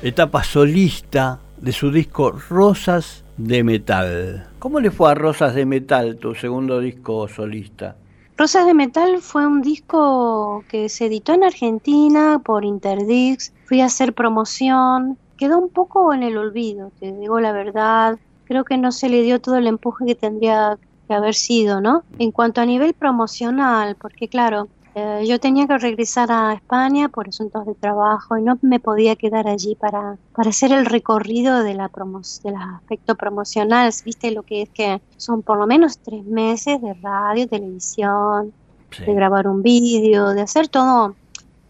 [0.03, 4.47] etapa solista, de su disco Rosas de Metal.
[4.59, 7.97] ¿Cómo le fue a Rosas de Metal, tu segundo disco solista?
[8.37, 13.55] Rosas de Metal fue un disco que se editó en Argentina por Interdix.
[13.65, 15.17] Fui a hacer promoción.
[15.39, 18.19] Quedó un poco en el olvido, te digo la verdad.
[18.45, 22.03] Creo que no se le dio todo el empuje que tendría que haber sido, ¿no?
[22.19, 27.29] En cuanto a nivel promocional, porque claro, eh, yo tenía que regresar a España por
[27.29, 31.75] asuntos de trabajo y no me podía quedar allí para, para hacer el recorrido de
[31.75, 33.93] la promo del aspecto promocional.
[34.07, 38.55] Viste lo que es que son por lo menos tres meses de radio, televisión,
[38.99, 41.15] de grabar un vídeo, de hacer todo,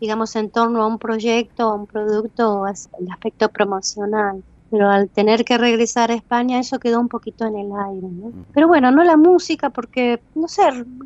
[0.01, 4.45] digamos, en torno a un proyecto, a un producto, el aspecto promocional.
[4.77, 8.31] Pero al tener que regresar a España, eso quedó un poquito en el aire, ¿no?
[8.53, 10.65] Pero bueno, no la música, porque, no sé,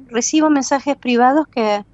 [0.08, 1.84] recibo mensajes privados que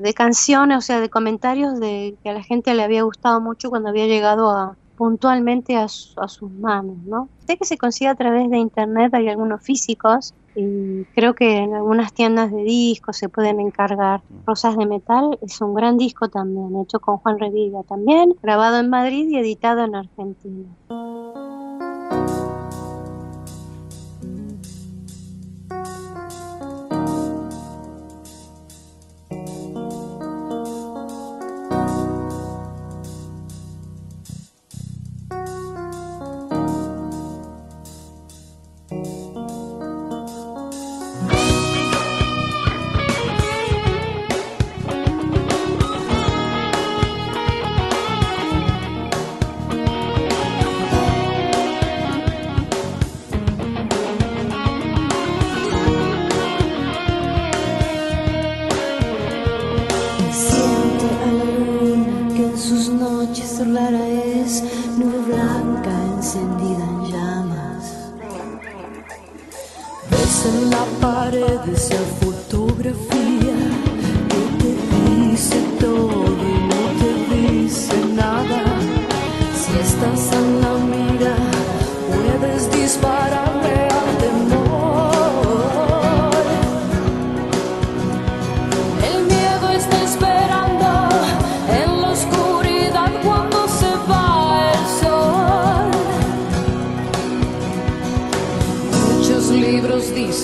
[0.00, 3.68] de canciones, o sea, de comentarios de que a la gente le había gustado mucho
[3.68, 7.28] cuando había llegado a puntualmente a, su- a sus manos, ¿no?
[7.46, 11.74] Sé que se consigue a través de internet, hay algunos físicos y creo que en
[11.74, 14.22] algunas tiendas de discos se pueden encargar.
[14.46, 18.88] Rosas de Metal es un gran disco también, hecho con Juan Reviga también, grabado en
[18.90, 20.68] Madrid y editado en Argentina.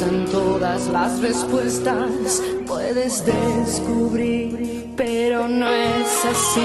[0.03, 6.61] Dicen todas las respuestas, puedes descubrir, pero no es así.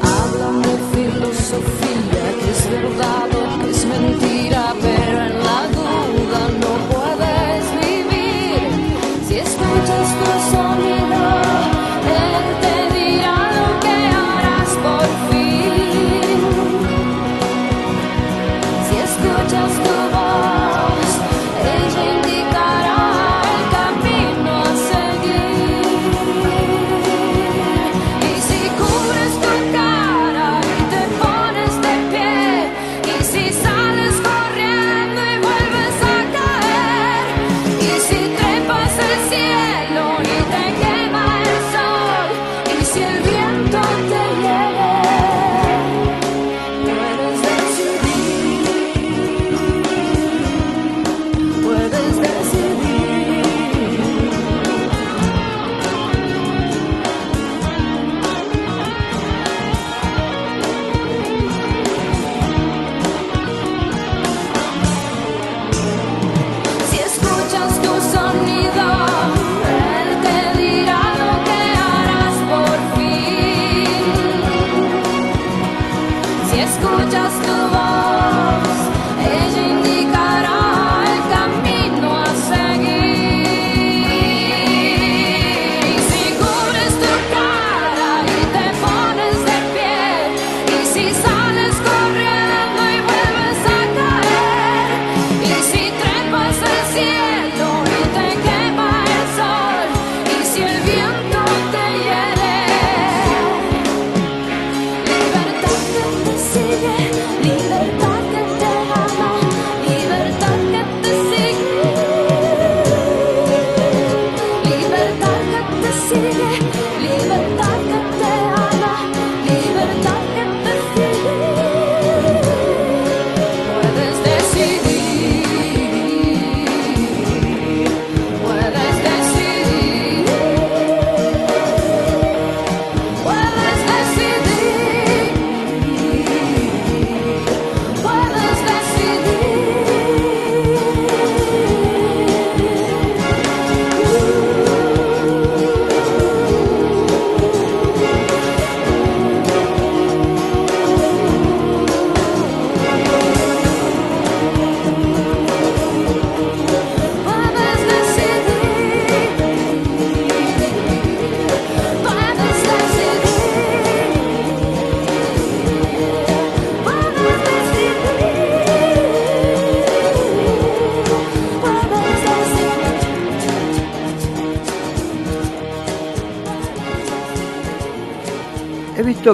[0.00, 4.25] Háblame filosofía, que es verdad o que es mentira,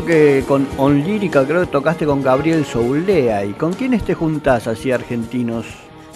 [0.01, 3.45] que con On Lírica creo que tocaste con Gabriel Soulea.
[3.45, 5.67] ¿Y con quiénes te juntás así argentinos?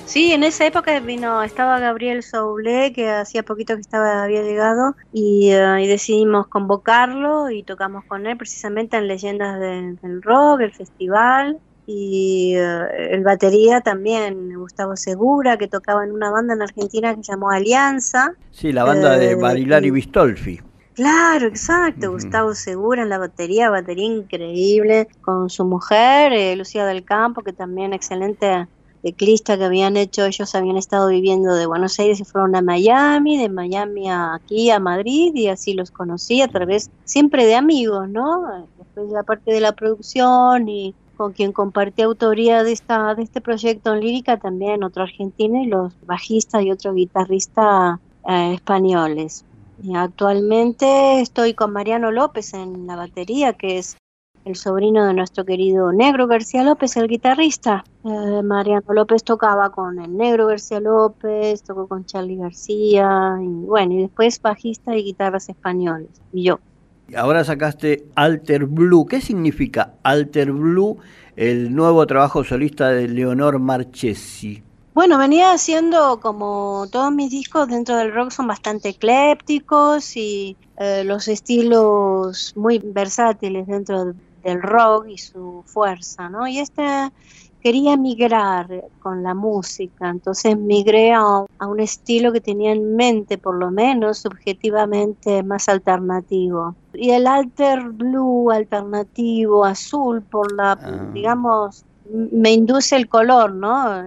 [0.06, 4.94] Sí, en esa época vino, estaba Gabriel Soule, que hacía poquito que estaba, había llegado,
[5.12, 11.58] y, eh, decidimos convocarlo y tocamos con él precisamente en Leyendas del Rock, el festival,
[11.86, 17.22] y eh, el batería también, Gustavo Segura, que tocaba en una banda en Argentina que
[17.22, 18.32] se llamó Alianza.
[18.52, 20.60] Sí, la banda de Barilari Bistolfi.
[20.96, 22.10] Claro, exacto.
[22.10, 27.52] Gustavo Segura en la batería, batería increíble, con su mujer, eh, Lucía del Campo, que
[27.52, 28.66] también excelente
[29.02, 33.36] teclista que habían hecho, ellos habían estado viviendo de Buenos Aires y fueron a Miami,
[33.36, 38.08] de Miami a aquí a Madrid y así los conocí a través siempre de amigos,
[38.08, 38.66] ¿no?
[38.78, 43.42] Después la parte de la producción y con quien compartí autoría de esta de este
[43.42, 49.45] proyecto en lírica también otro argentino y los bajistas y otro guitarrista eh, españoles.
[49.82, 53.96] Y actualmente estoy con Mariano López en la batería, que es
[54.44, 57.84] el sobrino de nuestro querido Negro García López, el guitarrista.
[58.04, 63.94] Eh, Mariano López tocaba con el Negro García López, tocó con Charlie García, y bueno,
[63.94, 66.60] y después bajista y guitarras españoles, y yo.
[67.16, 69.06] Ahora sacaste Alter Blue.
[69.06, 70.98] ¿Qué significa Alter Blue,
[71.36, 74.62] el nuevo trabajo solista de Leonor Marchesi?
[74.96, 81.04] Bueno, venía haciendo como todos mis discos dentro del rock son bastante eclépticos y eh,
[81.04, 86.48] los estilos muy versátiles dentro del rock y su fuerza, ¿no?
[86.48, 87.12] Y este
[87.60, 93.36] quería migrar con la música, entonces migré a, a, un estilo que tenía en mente,
[93.36, 96.74] por lo menos subjetivamente, más alternativo.
[96.94, 101.10] Y el alter blue alternativo, azul, por la, ah.
[101.12, 104.06] digamos, me induce el color, ¿no?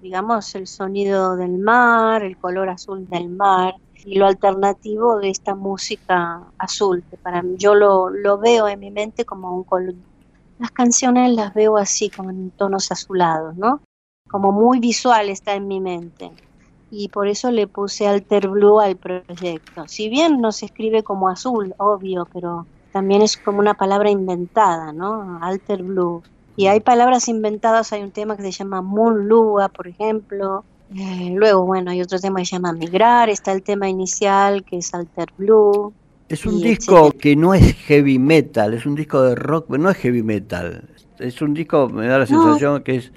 [0.00, 3.74] Digamos, el sonido del mar, el color azul del mar
[4.04, 8.80] y lo alternativo de esta música azul, que para mí yo lo, lo veo en
[8.80, 9.94] mi mente como un color.
[10.58, 13.80] Las canciones las veo así, como en tonos azulados, ¿no?
[14.28, 16.30] Como muy visual está en mi mente.
[16.90, 19.86] Y por eso le puse Alter Blue al proyecto.
[19.86, 24.92] Si bien no se escribe como azul, obvio, pero también es como una palabra inventada,
[24.92, 25.38] ¿no?
[25.42, 26.22] Alter Blue.
[26.58, 30.64] Y hay palabras inventadas, hay un tema que se llama Moon Lua, por ejemplo.
[30.92, 34.78] Eh, luego, bueno, hay otro tema que se llama Migrar, está el tema inicial que
[34.78, 35.92] es Alter Blue.
[36.28, 39.88] Es un disco que no es heavy metal, es un disco de rock, pero no
[39.88, 40.88] es heavy metal.
[41.20, 43.12] Es un disco, me da la sensación que es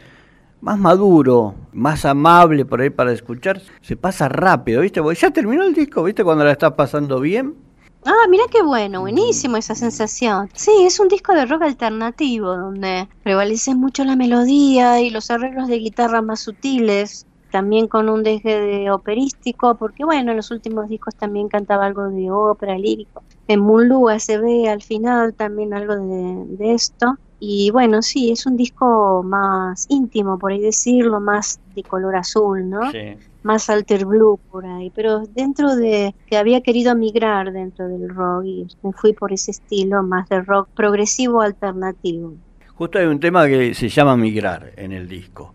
[0.61, 3.59] más maduro, más amable por ahí para escuchar.
[3.81, 5.01] Se pasa rápido, ¿viste?
[5.01, 6.23] Porque ya terminó el disco, ¿viste?
[6.23, 7.55] Cuando la estás pasando bien
[8.03, 10.49] Ah, mira qué bueno, buenísimo esa sensación.
[10.55, 15.67] Sí, es un disco de rock alternativo donde prevalece mucho la melodía y los arreglos
[15.67, 20.87] de guitarra más sutiles, también con un deje de operístico, porque bueno, en los últimos
[20.89, 23.23] discos también cantaba algo de ópera lírico.
[23.47, 27.17] En Mulúa se ve al final también algo de, de esto.
[27.39, 32.67] Y bueno, sí, es un disco más íntimo, por ahí decirlo, más de color azul,
[32.67, 32.91] ¿no?
[32.91, 38.09] Sí más alter blue por ahí, pero dentro de que había querido migrar dentro del
[38.09, 42.33] rock y me fui por ese estilo más de rock progresivo alternativo.
[42.75, 45.53] Justo hay un tema que se llama Migrar en el disco.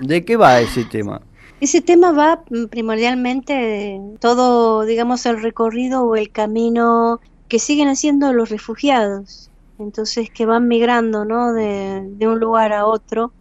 [0.00, 1.22] ¿De qué va ese tema?
[1.58, 8.32] Ese tema va primordialmente de todo, digamos, el recorrido o el camino que siguen haciendo
[8.34, 9.50] los refugiados.
[9.78, 11.54] Entonces que van migrando, ¿no?
[11.54, 13.32] De, de un lugar a otro,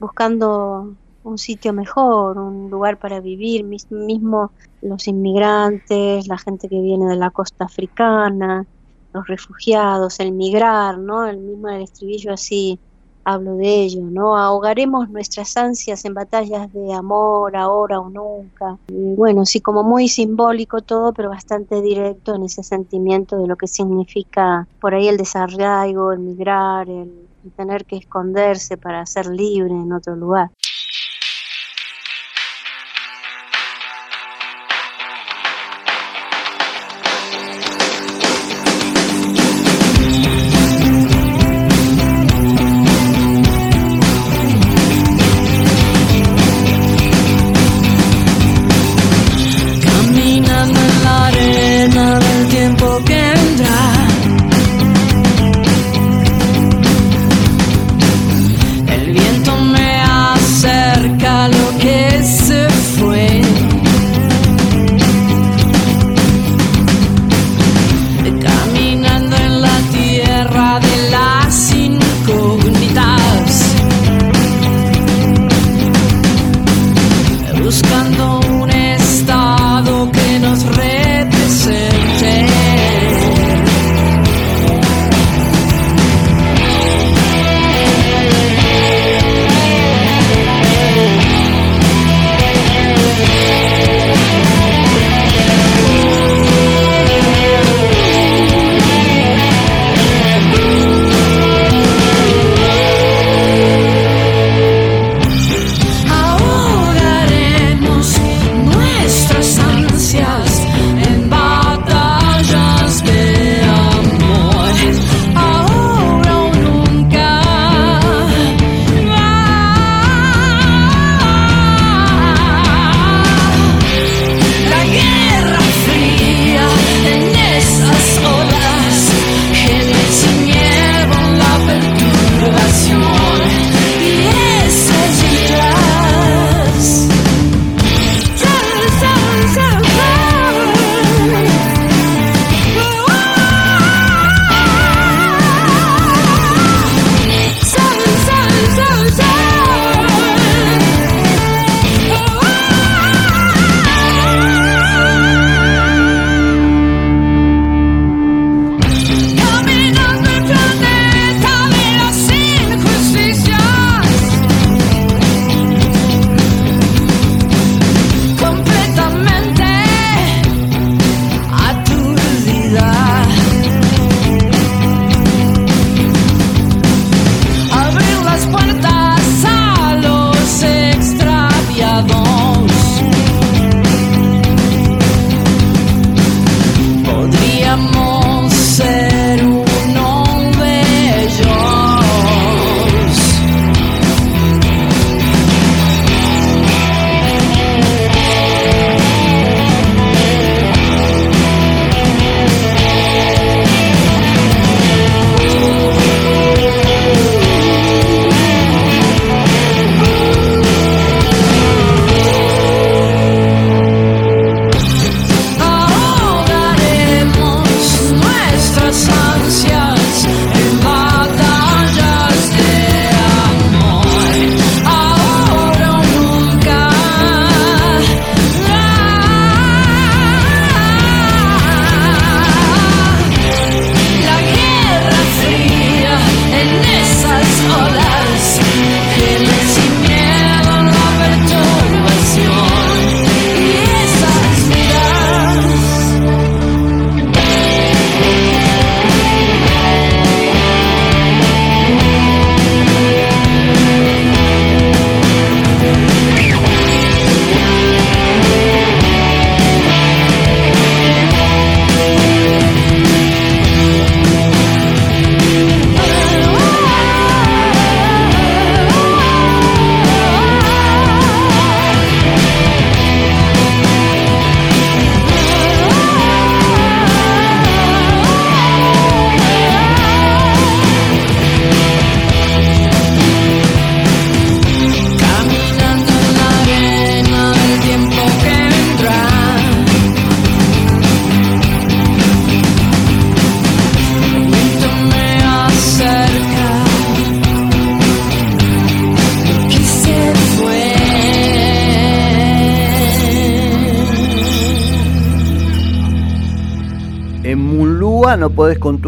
[0.00, 7.06] buscando un sitio mejor, un lugar para vivir, mismo los inmigrantes, la gente que viene
[7.06, 8.66] de la costa africana,
[9.12, 11.26] los refugiados, el migrar, ¿no?
[11.26, 12.78] El mismo estribillo así
[13.24, 14.36] hablo de ello, ¿no?
[14.36, 18.78] Ahogaremos nuestras ansias en batallas de amor, ahora o nunca.
[18.88, 23.68] Bueno, sí, como muy simbólico todo, pero bastante directo en ese sentimiento de lo que
[23.68, 29.92] significa por ahí el desarraigo, el migrar, el tener que esconderse para ser libre en
[29.92, 30.50] otro lugar.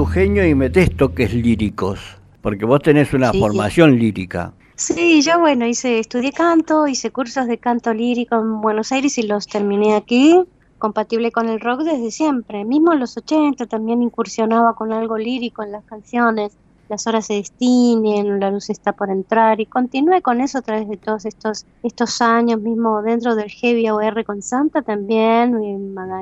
[0.05, 1.99] Tu genio y metés toques líricos.
[2.43, 4.53] Porque vos tenés una formación lírica.
[4.75, 9.23] Sí, yo bueno, hice, estudié canto, hice cursos de canto lírico en Buenos Aires y
[9.23, 10.45] los terminé aquí,
[10.79, 12.67] compatible con el rock desde siempre.
[12.67, 16.53] Mismo en los 80 también incursionaba con algo lírico en las canciones.
[16.91, 20.87] Las horas se destiñen, la luz está por entrar y continué con eso a través
[20.87, 25.65] de todos estos estos años, mismo dentro del heavy OR con Santa también,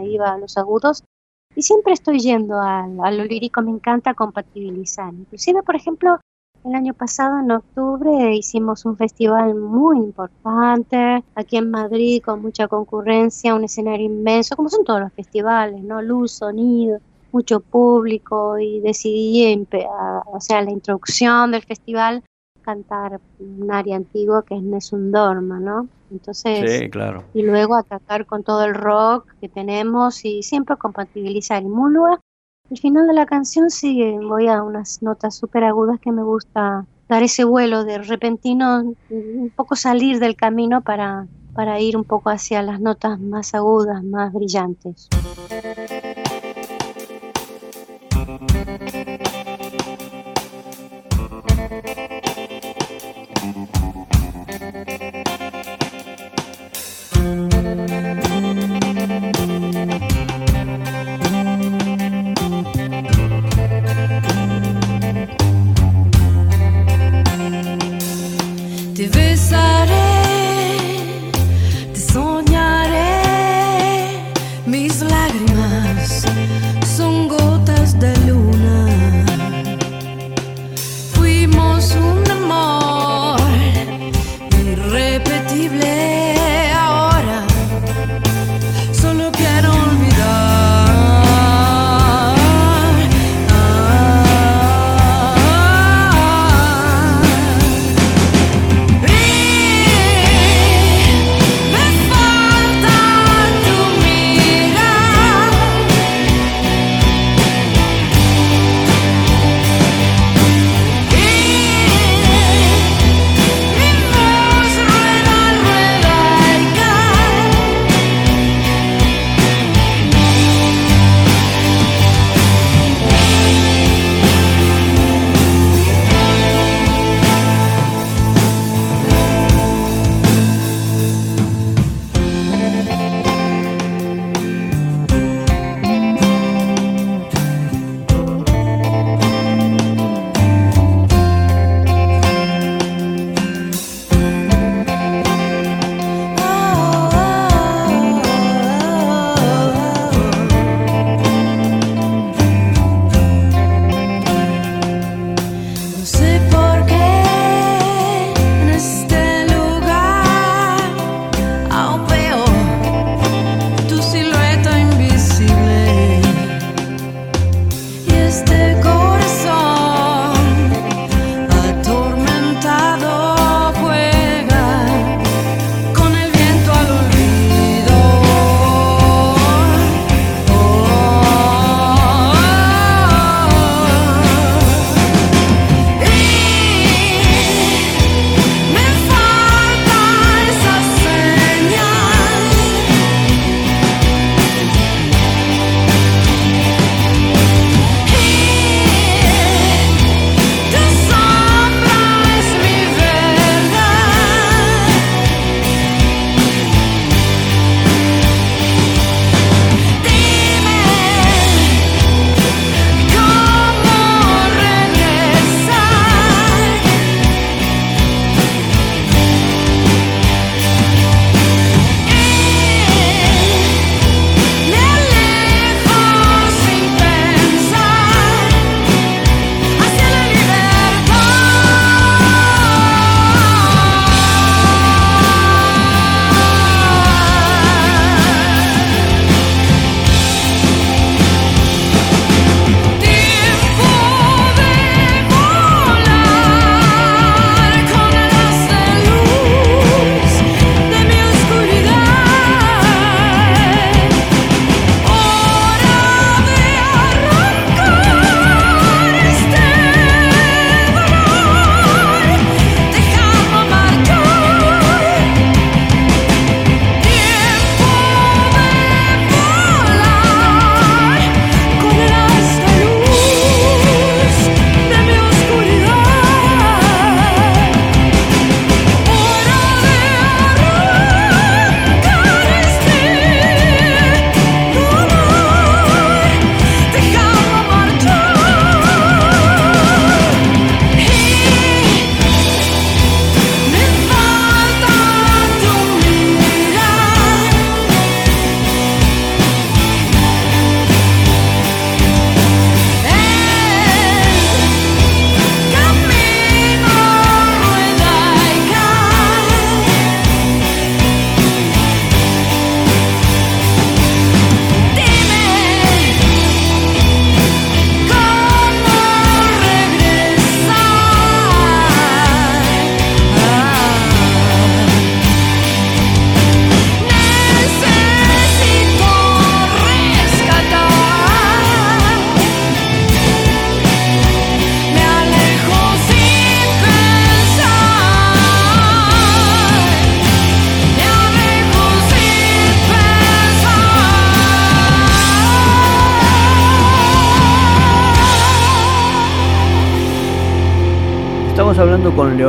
[0.04, 1.02] iba a los agudos
[1.54, 3.24] y siempre estoy yendo a, a lo
[3.62, 5.12] me encanta compatibilizar.
[5.12, 6.18] Inclusive, por ejemplo,
[6.64, 12.68] el año pasado, en octubre, hicimos un festival muy importante aquí en Madrid con mucha
[12.68, 16.00] concurrencia, un escenario inmenso, como son todos los festivales, ¿no?
[16.00, 17.00] Luz, sonido,
[17.32, 19.66] mucho público y decidí,
[20.26, 22.22] o sea, la introducción del festival,
[22.62, 25.88] cantar un área antigua que es Nessun Dorma, ¿no?
[26.10, 27.24] Entonces, sí, claro.
[27.34, 31.62] y luego atacar con todo el rock que tenemos y siempre compatibilizar.
[31.62, 32.20] Y Mulua
[32.70, 36.86] al final de la canción sí voy a unas notas súper agudas que me gusta
[37.06, 42.30] dar ese vuelo de repentino, un poco salir del camino para, para ir un poco
[42.30, 45.10] hacia las notas más agudas, más brillantes.
[69.52, 70.01] Mis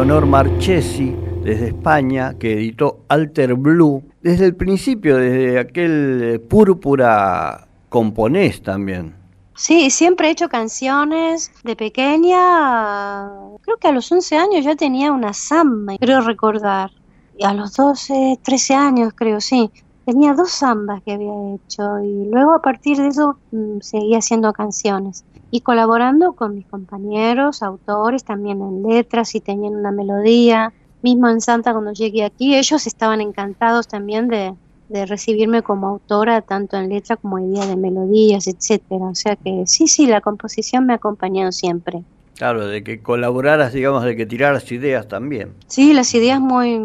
[0.03, 1.15] Leonor Marchesi
[1.45, 4.03] desde España, que editó Alter Blue.
[4.21, 9.15] Desde el principio, desde aquel eh, Púrpura, componés también.
[9.55, 11.53] Sí, siempre he hecho canciones.
[11.63, 13.29] De pequeña,
[13.61, 16.91] creo que a los 11 años ya tenía una samba, creo recordar.
[17.37, 19.71] Y a los 12, 13 años, creo, sí.
[20.05, 24.51] Tenía dos zambas que había hecho y luego a partir de eso mm, seguía haciendo
[24.51, 25.23] canciones
[25.53, 30.73] y colaborando con mis compañeros, autores, también en letras y tenían una melodía.
[31.03, 34.55] Mismo en Santa cuando llegué aquí, ellos estaban encantados también de,
[34.89, 39.05] de recibirme como autora, tanto en letra como idea de melodías, etcétera.
[39.05, 42.01] O sea que sí, sí, la composición me ha acompañado siempre.
[42.35, 45.53] Claro, de que colaboraras, digamos, de que tiraras ideas también.
[45.67, 46.81] Sí, las ideas muy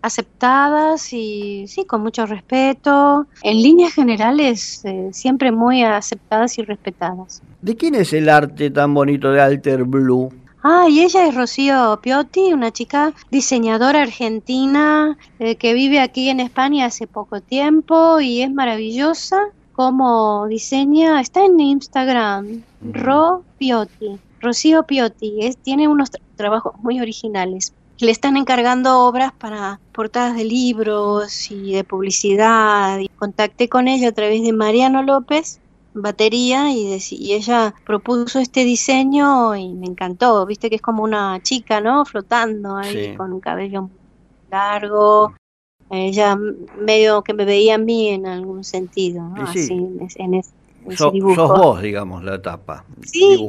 [0.00, 3.26] aceptadas y sí, con mucho respeto.
[3.42, 7.42] En líneas generales, eh, siempre muy aceptadas y respetadas.
[7.62, 10.32] ¿De quién es el arte tan bonito de Alter Blue?
[10.62, 16.40] Ah, y ella es Rocío Piotti, una chica diseñadora argentina eh, que vive aquí en
[16.40, 19.38] España hace poco tiempo y es maravillosa
[19.72, 27.74] como diseña, está en Instagram, Ro Piotti, Rocío Piotti, es, tiene unos trabajos muy originales.
[27.98, 32.98] Le están encargando obras para portadas de libros y de publicidad.
[32.98, 35.60] Y contacté con ella a través de Mariano López,
[35.96, 41.42] batería y, y, ella propuso este diseño y me encantó, viste que es como una
[41.42, 42.04] chica, ¿no?
[42.04, 43.90] Flotando ahí con un cabello
[44.50, 45.34] largo.
[45.88, 49.44] Ella medio que me veía a mí en algún sentido, ¿no?
[49.44, 49.72] Así,
[50.16, 50.50] en, ese
[50.94, 52.84] sos vos, digamos, la tapa.
[53.02, 53.48] Sí,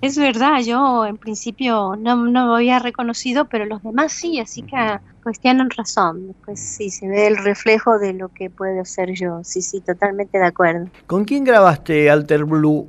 [0.00, 4.62] es verdad, yo en principio no, no me había reconocido, pero los demás sí, así
[4.62, 4.76] que
[5.22, 9.40] pues tienen razón, pues sí, se ve el reflejo de lo que puedo ser yo,
[9.44, 10.88] sí, sí, totalmente de acuerdo.
[11.06, 12.88] ¿Con quién grabaste Alter Blue?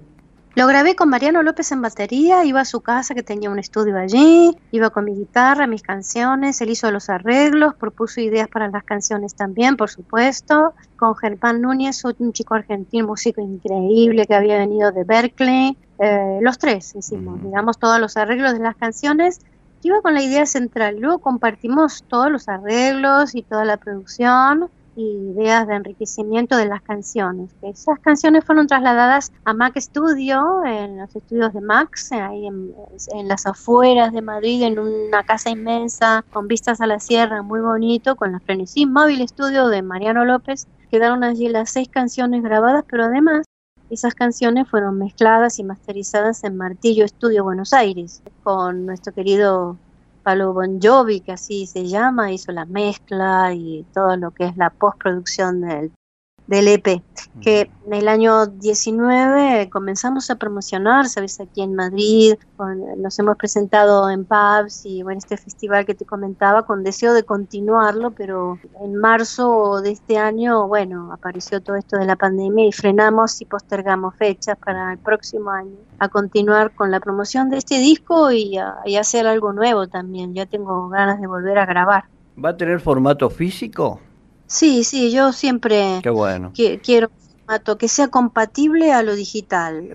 [0.55, 3.97] Lo grabé con Mariano López en batería, iba a su casa que tenía un estudio
[3.97, 8.83] allí, iba con mi guitarra, mis canciones, él hizo los arreglos, propuso ideas para las
[8.83, 14.91] canciones también, por supuesto, con Germán Núñez, un chico argentino, músico increíble que había venido
[14.91, 19.39] de Berkeley, eh, los tres hicimos, digamos, todos los arreglos de las canciones,
[19.83, 25.67] iba con la idea central, luego compartimos todos los arreglos y toda la producción, ideas
[25.67, 27.51] de enriquecimiento de las canciones.
[27.61, 32.73] Esas canciones fueron trasladadas a Mac Studio, en los estudios de Max, ahí en,
[33.27, 38.15] las afueras de Madrid, en una casa inmensa con vistas a la sierra, muy bonito,
[38.15, 40.67] con la Frenesí Móvil Studio de Mariano López.
[40.91, 43.45] Quedaron allí las seis canciones grabadas, pero además
[43.93, 49.77] esas canciones fueron mezcladas y masterizadas en Martillo Studio Buenos Aires, con nuestro querido
[50.23, 54.57] Palo Bon Jovi, que así se llama, hizo la mezcla y todo lo que es
[54.57, 55.91] la postproducción del,
[56.53, 57.01] del EP,
[57.41, 62.35] que en el año 19 comenzamos a promocionar, sabes, aquí en Madrid,
[62.97, 67.23] nos hemos presentado en pubs y en este festival que te comentaba con deseo de
[67.23, 72.71] continuarlo, pero en marzo de este año, bueno, apareció todo esto de la pandemia y
[72.71, 77.79] frenamos y postergamos fechas para el próximo año a continuar con la promoción de este
[77.79, 82.03] disco y, y hacer algo nuevo también, ya tengo ganas de volver a grabar.
[82.43, 83.99] ¿Va a tener formato físico?
[84.53, 85.99] Sí, sí, yo siempre
[86.83, 89.89] quiero un formato que sea compatible a lo digital.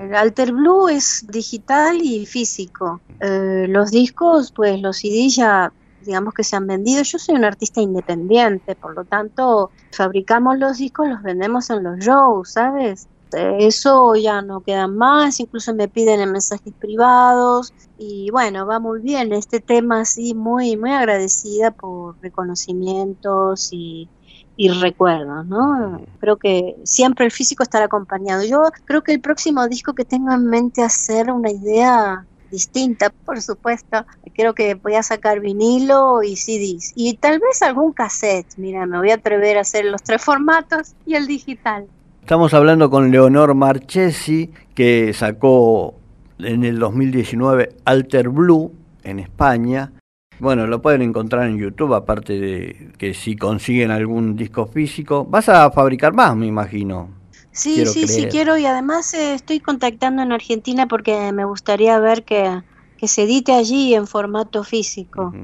[0.00, 3.00] El Alter Blue es digital y físico.
[3.18, 7.02] Eh, los discos, pues los CD ya digamos que se han vendido.
[7.02, 11.98] Yo soy un artista independiente, por lo tanto, fabricamos los discos, los vendemos en los
[11.98, 13.08] shows, ¿sabes?
[13.34, 19.00] Eso ya no queda más, incluso me piden en mensajes privados y bueno, va muy
[19.00, 24.08] bien este tema así, muy, muy agradecida por reconocimientos y,
[24.56, 26.00] y recuerdos, ¿no?
[26.20, 28.44] Creo que siempre el físico estará acompañado.
[28.44, 33.42] Yo creo que el próximo disco que tengo en mente hacer una idea distinta, por
[33.42, 34.06] supuesto.
[34.34, 38.46] Creo que voy a sacar vinilo y CDs y tal vez algún cassette.
[38.56, 41.88] Mira, me voy a atrever a hacer los tres formatos y el digital.
[42.24, 45.94] Estamos hablando con Leonor Marchesi, que sacó
[46.38, 48.72] en el 2019 Alter Blue
[49.02, 49.92] en España.
[50.38, 55.26] Bueno, lo pueden encontrar en YouTube, aparte de que si consiguen algún disco físico.
[55.26, 57.10] Vas a fabricar más, me imagino.
[57.52, 62.24] Sí, sí, sí quiero y además eh, estoy contactando en Argentina porque me gustaría ver
[62.24, 62.62] que,
[62.96, 65.34] que se edite allí en formato físico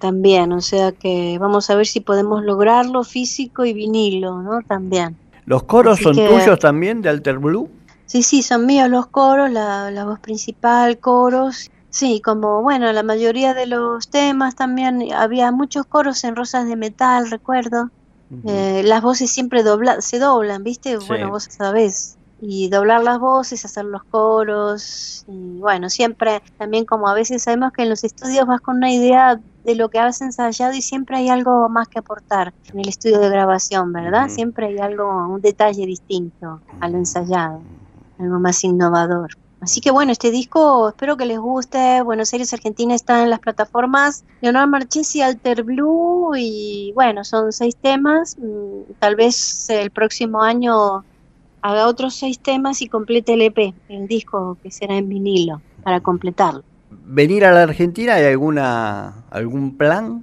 [0.00, 0.52] también.
[0.52, 4.58] O sea que vamos a ver si podemos lograrlo físico y vinilo, ¿no?
[4.66, 5.16] También.
[5.46, 7.70] ¿Los coros son tuyos también de Alter Blue?
[8.06, 11.70] Sí, sí, son míos los coros, la, la, voz principal, coros.
[11.88, 16.76] Sí, como bueno, la mayoría de los temas también había muchos coros en Rosas de
[16.76, 17.90] Metal, recuerdo.
[18.44, 20.98] eh, las voces siempre dobla, se doblan, ¿viste?
[20.98, 22.15] Bueno, vos sabés.
[22.40, 27.72] Y doblar las voces, hacer los coros y bueno, siempre también como a veces sabemos
[27.72, 31.16] que en los estudios vas con una idea de lo que has ensayado y siempre
[31.16, 34.28] hay algo más que aportar en el estudio de grabación, ¿verdad?
[34.28, 37.60] Siempre hay algo, un detalle distinto a lo ensayado,
[38.18, 39.30] algo más innovador.
[39.60, 42.02] Así que bueno, este disco espero que les guste.
[42.02, 47.74] Buenos Aires, Argentina está en las plataformas Leonardo Marchesi, Alter Blue y bueno, son seis
[47.74, 48.36] temas.
[48.38, 51.04] Mm, tal vez el próximo año
[51.62, 56.00] haga otros seis temas y complete el EP, el disco que será en vinilo, para
[56.00, 56.62] completarlo.
[56.90, 60.22] ¿Venir a la Argentina hay alguna algún plan?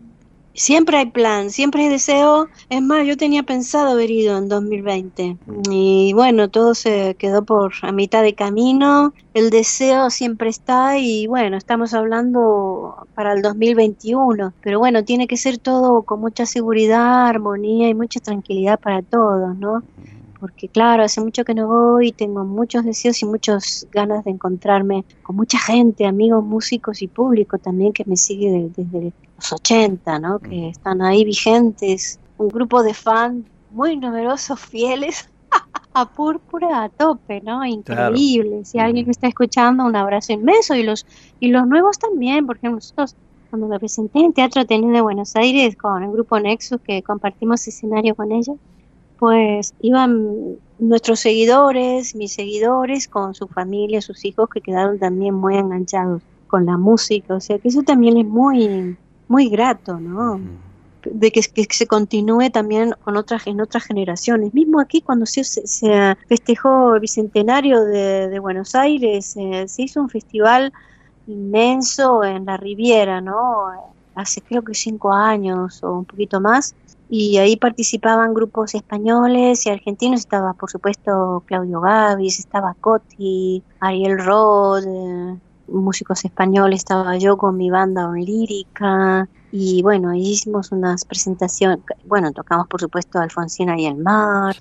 [0.55, 2.47] Siempre hay plan, siempre hay deseo.
[2.69, 5.37] Es más, yo tenía pensado haber ido en 2020
[5.71, 9.13] y bueno, todo se quedó por a mitad de camino.
[9.33, 15.37] El deseo siempre está y bueno, estamos hablando para el 2021, pero bueno, tiene que
[15.37, 19.81] ser todo con mucha seguridad, armonía y mucha tranquilidad para todos, ¿no?
[20.43, 25.05] Porque claro, hace mucho que no voy, tengo muchos deseos y muchas ganas de encontrarme
[25.21, 30.39] con mucha gente, amigos, músicos y público también que me sigue desde los 80, ¿no?
[30.39, 35.29] Que están ahí vigentes, un grupo de fans muy numerosos, fieles.
[35.93, 37.63] a púrpura a tope, ¿no?
[37.63, 38.65] Increíble.
[38.65, 41.05] Si alguien me está escuchando, un abrazo inmenso y los
[41.39, 43.15] y los nuevos también, porque nosotros
[43.49, 47.65] cuando me presenté en Teatro Ateneo de Buenos Aires con el grupo Nexus que compartimos
[47.65, 48.57] escenario con ellos,
[49.23, 55.55] pues iban nuestros seguidores, mis seguidores, con su familia, sus hijos, que quedaron también muy
[55.55, 57.33] enganchados con la música.
[57.35, 58.97] O sea que eso también es muy,
[59.29, 60.41] muy grato, ¿no?
[61.05, 64.53] de que, se continúe también con otras en otras generaciones.
[64.53, 70.09] Mismo aquí cuando se, se festejó el bicentenario de, Buenos Aires, eh, se hizo un
[70.09, 70.73] festival
[71.27, 73.67] inmenso en la Riviera, ¿no?
[74.15, 76.75] Hace creo que cinco años o un poquito más,
[77.09, 84.23] y ahí participaban grupos españoles y argentinos, estaba por supuesto Claudio Gavis, estaba Coti, Ariel
[84.23, 91.79] Rod, eh, músicos españoles, estaba yo con mi banda lírica y bueno, hicimos unas presentaciones,
[92.05, 94.55] bueno, tocamos por supuesto Alfonsina y el mar.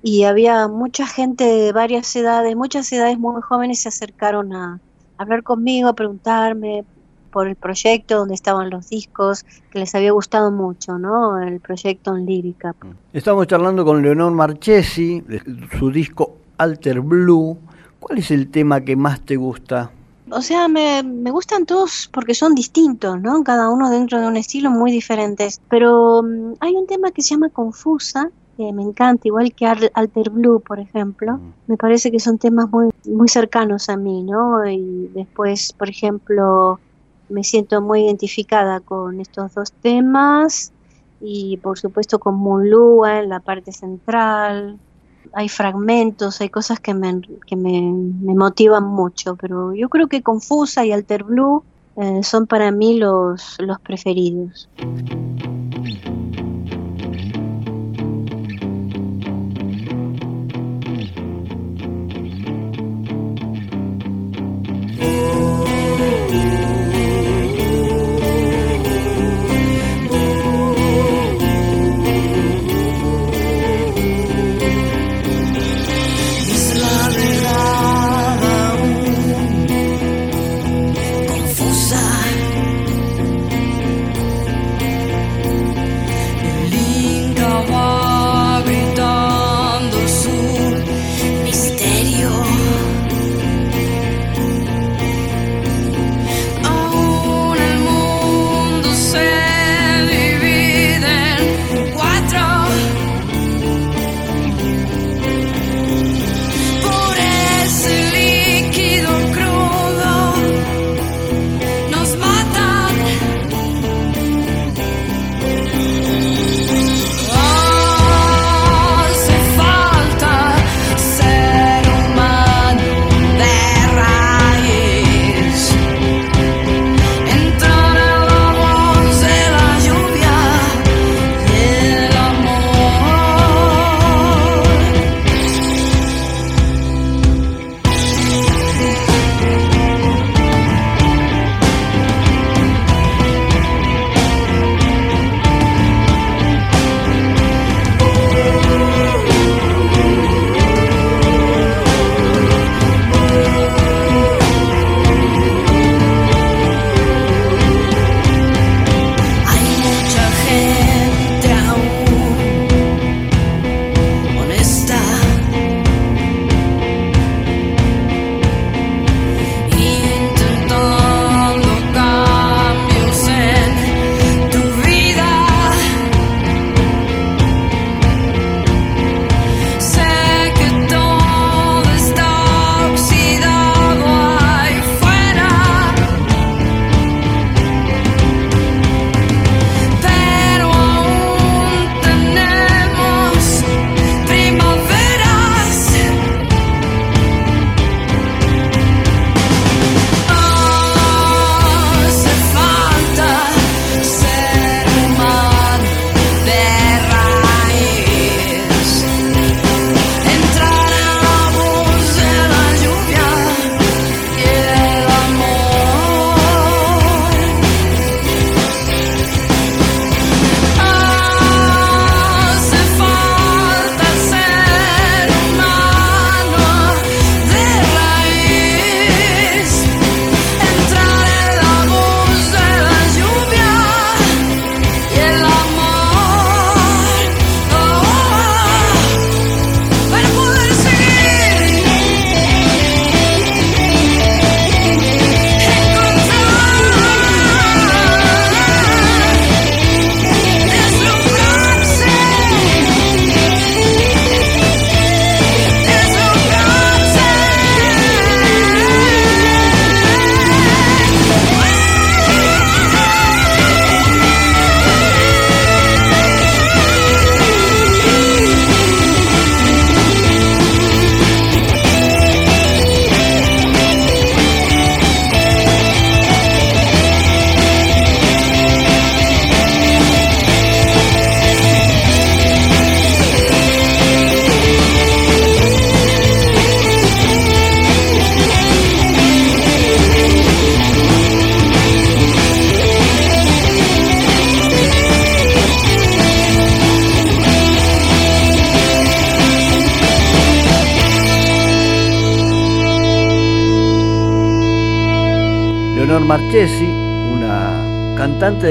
[0.00, 4.80] Y había mucha gente de varias edades, muchas edades muy jóvenes se acercaron a
[5.18, 6.84] hablar conmigo, a preguntarme
[7.38, 11.40] por el proyecto donde estaban los discos, que les había gustado mucho, ¿no?
[11.40, 12.74] El proyecto en lírica.
[13.12, 15.40] Estamos charlando con Leonor Marchesi, de
[15.78, 17.56] su disco Alter Blue.
[18.00, 19.92] ¿Cuál es el tema que más te gusta?
[20.32, 23.44] O sea, me, me, gustan todos porque son distintos, ¿no?
[23.44, 25.60] Cada uno dentro de un estilo muy diferentes.
[25.70, 30.30] Pero mm, hay un tema que se llama Confusa, que me encanta, igual que Alter
[30.30, 31.38] Blue, por ejemplo.
[31.68, 34.68] Me parece que son temas muy, muy cercanos a mí, ¿no?
[34.68, 36.80] Y después, por ejemplo,
[37.28, 40.72] me siento muy identificada con estos dos temas
[41.20, 44.78] y por supuesto con Mulúa en la parte central.
[45.32, 47.80] Hay fragmentos, hay cosas que me, que me,
[48.34, 51.64] motivan mucho, pero yo creo que Confusa y Alter Blue
[51.96, 54.68] eh, son para mí los, los preferidos.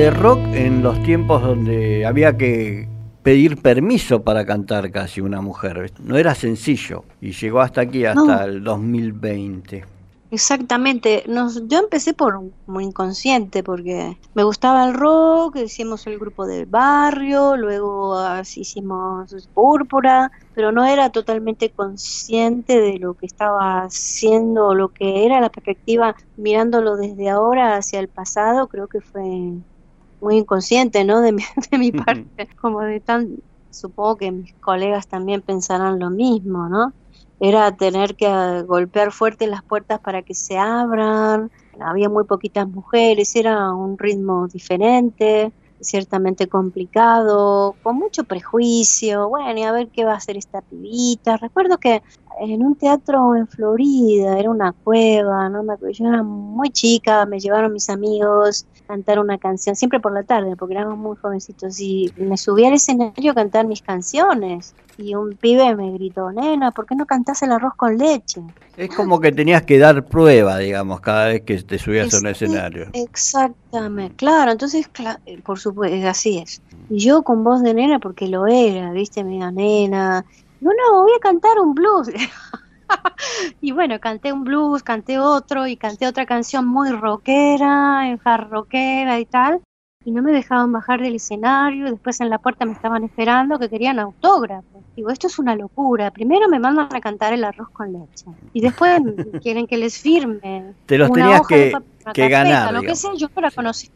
[0.07, 2.87] De rock en los tiempos donde había que
[3.23, 5.91] pedir permiso para cantar casi una mujer.
[5.99, 9.83] No era sencillo y llegó hasta aquí, hasta el 2020.
[10.31, 16.45] Exactamente, Nos, yo empecé por muy inconsciente porque me gustaba el rock, hicimos el grupo
[16.45, 18.17] del barrio, luego
[18.55, 25.41] hicimos Púrpura, pero no era totalmente consciente de lo que estaba haciendo, lo que era
[25.41, 29.51] la perspectiva mirándolo desde ahora hacia el pasado, creo que fue
[30.21, 31.21] muy inconsciente, ¿no?
[31.21, 33.37] De mi, de mi parte, como de tan,
[33.69, 36.93] supongo que mis colegas también pensarán lo mismo, ¿no?
[37.39, 43.35] era tener que golpear fuerte las puertas para que se abran, había muy poquitas mujeres,
[43.35, 50.13] era un ritmo diferente, ciertamente complicado, con mucho prejuicio, bueno, y a ver qué va
[50.13, 51.37] a hacer esta pibita.
[51.37, 52.01] Recuerdo que
[52.39, 55.63] en un teatro en Florida, era una cueva, ¿no?
[55.91, 60.55] Yo era muy chica, me llevaron mis amigos cantar una canción, siempre por la tarde,
[60.55, 64.73] porque éramos muy jovencitos, y me subí al escenario a cantar mis canciones.
[64.97, 68.41] Y un pibe me gritó, nena, ¿por qué no cantás el arroz con leche?
[68.77, 72.27] Es como que tenías que dar prueba, digamos, cada vez que te subías a un
[72.27, 72.87] escenario.
[72.93, 74.89] Exactamente, claro, entonces,
[75.43, 76.63] por supuesto, así es.
[76.89, 80.25] Y yo con voz de nena, porque lo era, viste, me diga, nena,
[80.61, 82.09] no, no, voy a cantar un blues.
[83.61, 88.49] y bueno, canté un blues, canté otro y canté otra canción muy rockera, en hard
[88.49, 89.61] rockera y tal.
[90.05, 91.91] Y no me dejaban bajar del escenario.
[91.91, 94.81] Después en la puerta me estaban esperando que querían autógrafos.
[94.95, 96.11] Digo, esto es una locura.
[96.11, 98.25] Primero me mandan a cantar el arroz con leche.
[98.53, 99.01] Y después
[99.41, 100.73] quieren que les firme.
[100.85, 101.73] Te los tenías que,
[102.13, 102.73] que ganar.
[102.73, 103.91] Lo que sea, yo no la conocí.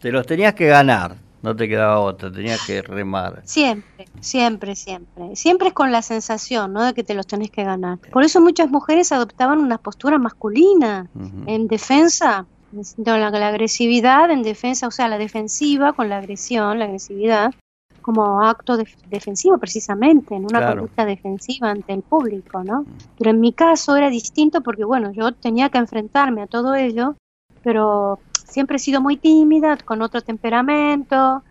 [0.00, 1.14] Te los tenías que ganar.
[1.42, 3.42] No te quedaba otra, tenías que remar.
[3.44, 5.34] Siempre, siempre, siempre.
[5.34, 6.84] Siempre es con la sensación, ¿no?
[6.84, 7.98] De que te los tenés que ganar.
[7.98, 11.10] Por eso muchas mujeres adoptaban una postura masculina
[11.46, 16.86] en defensa, de la, agresividad, en defensa, o sea, la defensiva con la agresión, la
[16.86, 17.52] agresividad,
[18.00, 18.76] como acto
[19.08, 22.86] defensivo precisamente, en una conducta defensiva ante el público, ¿no?
[23.18, 27.16] Pero en mi caso era distinto porque, bueno, yo tenía que enfrentarme a todo ello,
[27.62, 28.20] pero
[28.52, 31.42] siempre he sido muy tímida, con otro temperamento,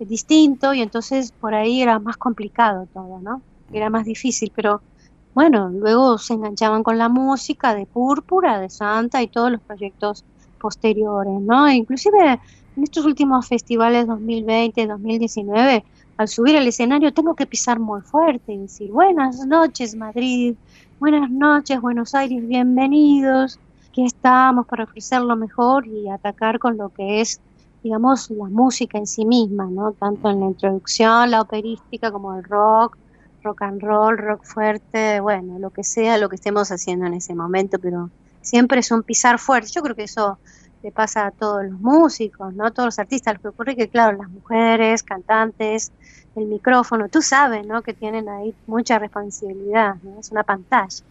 [0.00, 3.42] distinto, y entonces por ahí era más complicado todo, ¿no?
[3.72, 4.82] Era más difícil, pero
[5.34, 10.24] bueno, luego se enganchaban con la música de Púrpura, de Santa y todos los proyectos
[10.60, 11.70] posteriores, ¿no?
[11.70, 12.40] inclusive
[12.76, 15.84] en estos últimos festivales 2020, 2019,
[16.16, 20.56] al subir al escenario tengo que pisar muy fuerte y decir buenas noches Madrid,
[20.98, 23.60] buenas noches Buenos Aires, bienvenidos
[24.04, 27.40] estamos para ofrecer lo mejor y atacar con lo que es,
[27.82, 29.92] digamos, la música en sí misma, ¿no?
[29.92, 32.96] Tanto en la introducción, la operística, como el rock,
[33.42, 37.34] rock and roll, rock fuerte, bueno, lo que sea, lo que estemos haciendo en ese
[37.34, 38.10] momento, pero
[38.40, 39.70] siempre es un pisar fuerte.
[39.72, 40.38] Yo creo que eso
[40.82, 42.66] le pasa a todos los músicos, ¿no?
[42.66, 43.34] A todos los artistas.
[43.34, 45.92] Lo que ocurre que, claro, las mujeres, cantantes,
[46.36, 47.82] el micrófono, tú sabes, ¿no?
[47.82, 49.96] Que tienen ahí mucha responsabilidad.
[50.18, 51.04] Es una pantalla.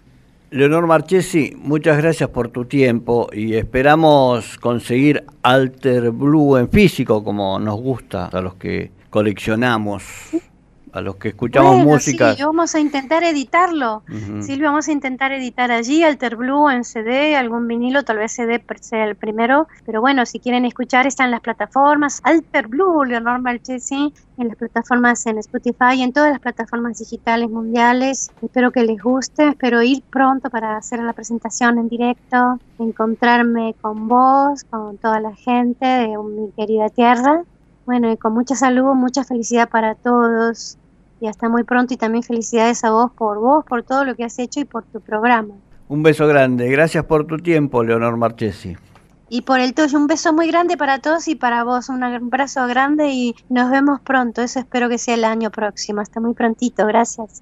[0.50, 7.60] Leonor Marchesi, muchas gracias por tu tiempo y esperamos conseguir Alter Blue en físico como
[7.60, 10.04] nos gusta a los que coleccionamos
[10.92, 12.36] a los que escuchamos música.
[12.36, 14.04] Sí, vamos a intentar editarlo.
[14.42, 18.64] Silvia, vamos a intentar editar allí Alter Blue en CD, algún vinilo, tal vez CD
[18.82, 19.68] sea el primero.
[19.86, 22.22] Pero bueno, si quieren escuchar, están las plataformas.
[22.24, 27.50] Alter Blue, Leonor Marchesi, en las plataformas en Spotify y en todas las plataformas digitales
[27.50, 28.32] mundiales.
[28.42, 34.08] Espero que les guste, espero ir pronto para hacer la presentación en directo, encontrarme con
[34.08, 37.44] vos, con toda la gente de mi querida tierra.
[37.88, 40.78] Bueno, y con mucha salud, mucha felicidad para todos
[41.22, 44.26] y hasta muy pronto y también felicidades a vos por vos, por todo lo que
[44.26, 45.54] has hecho y por tu programa.
[45.88, 48.76] Un beso grande, gracias por tu tiempo, Leonor Marchesi.
[49.30, 52.68] Y por el tuyo, un beso muy grande para todos y para vos, un abrazo
[52.68, 56.86] grande y nos vemos pronto, eso espero que sea el año próximo, hasta muy prontito,
[56.88, 57.42] gracias.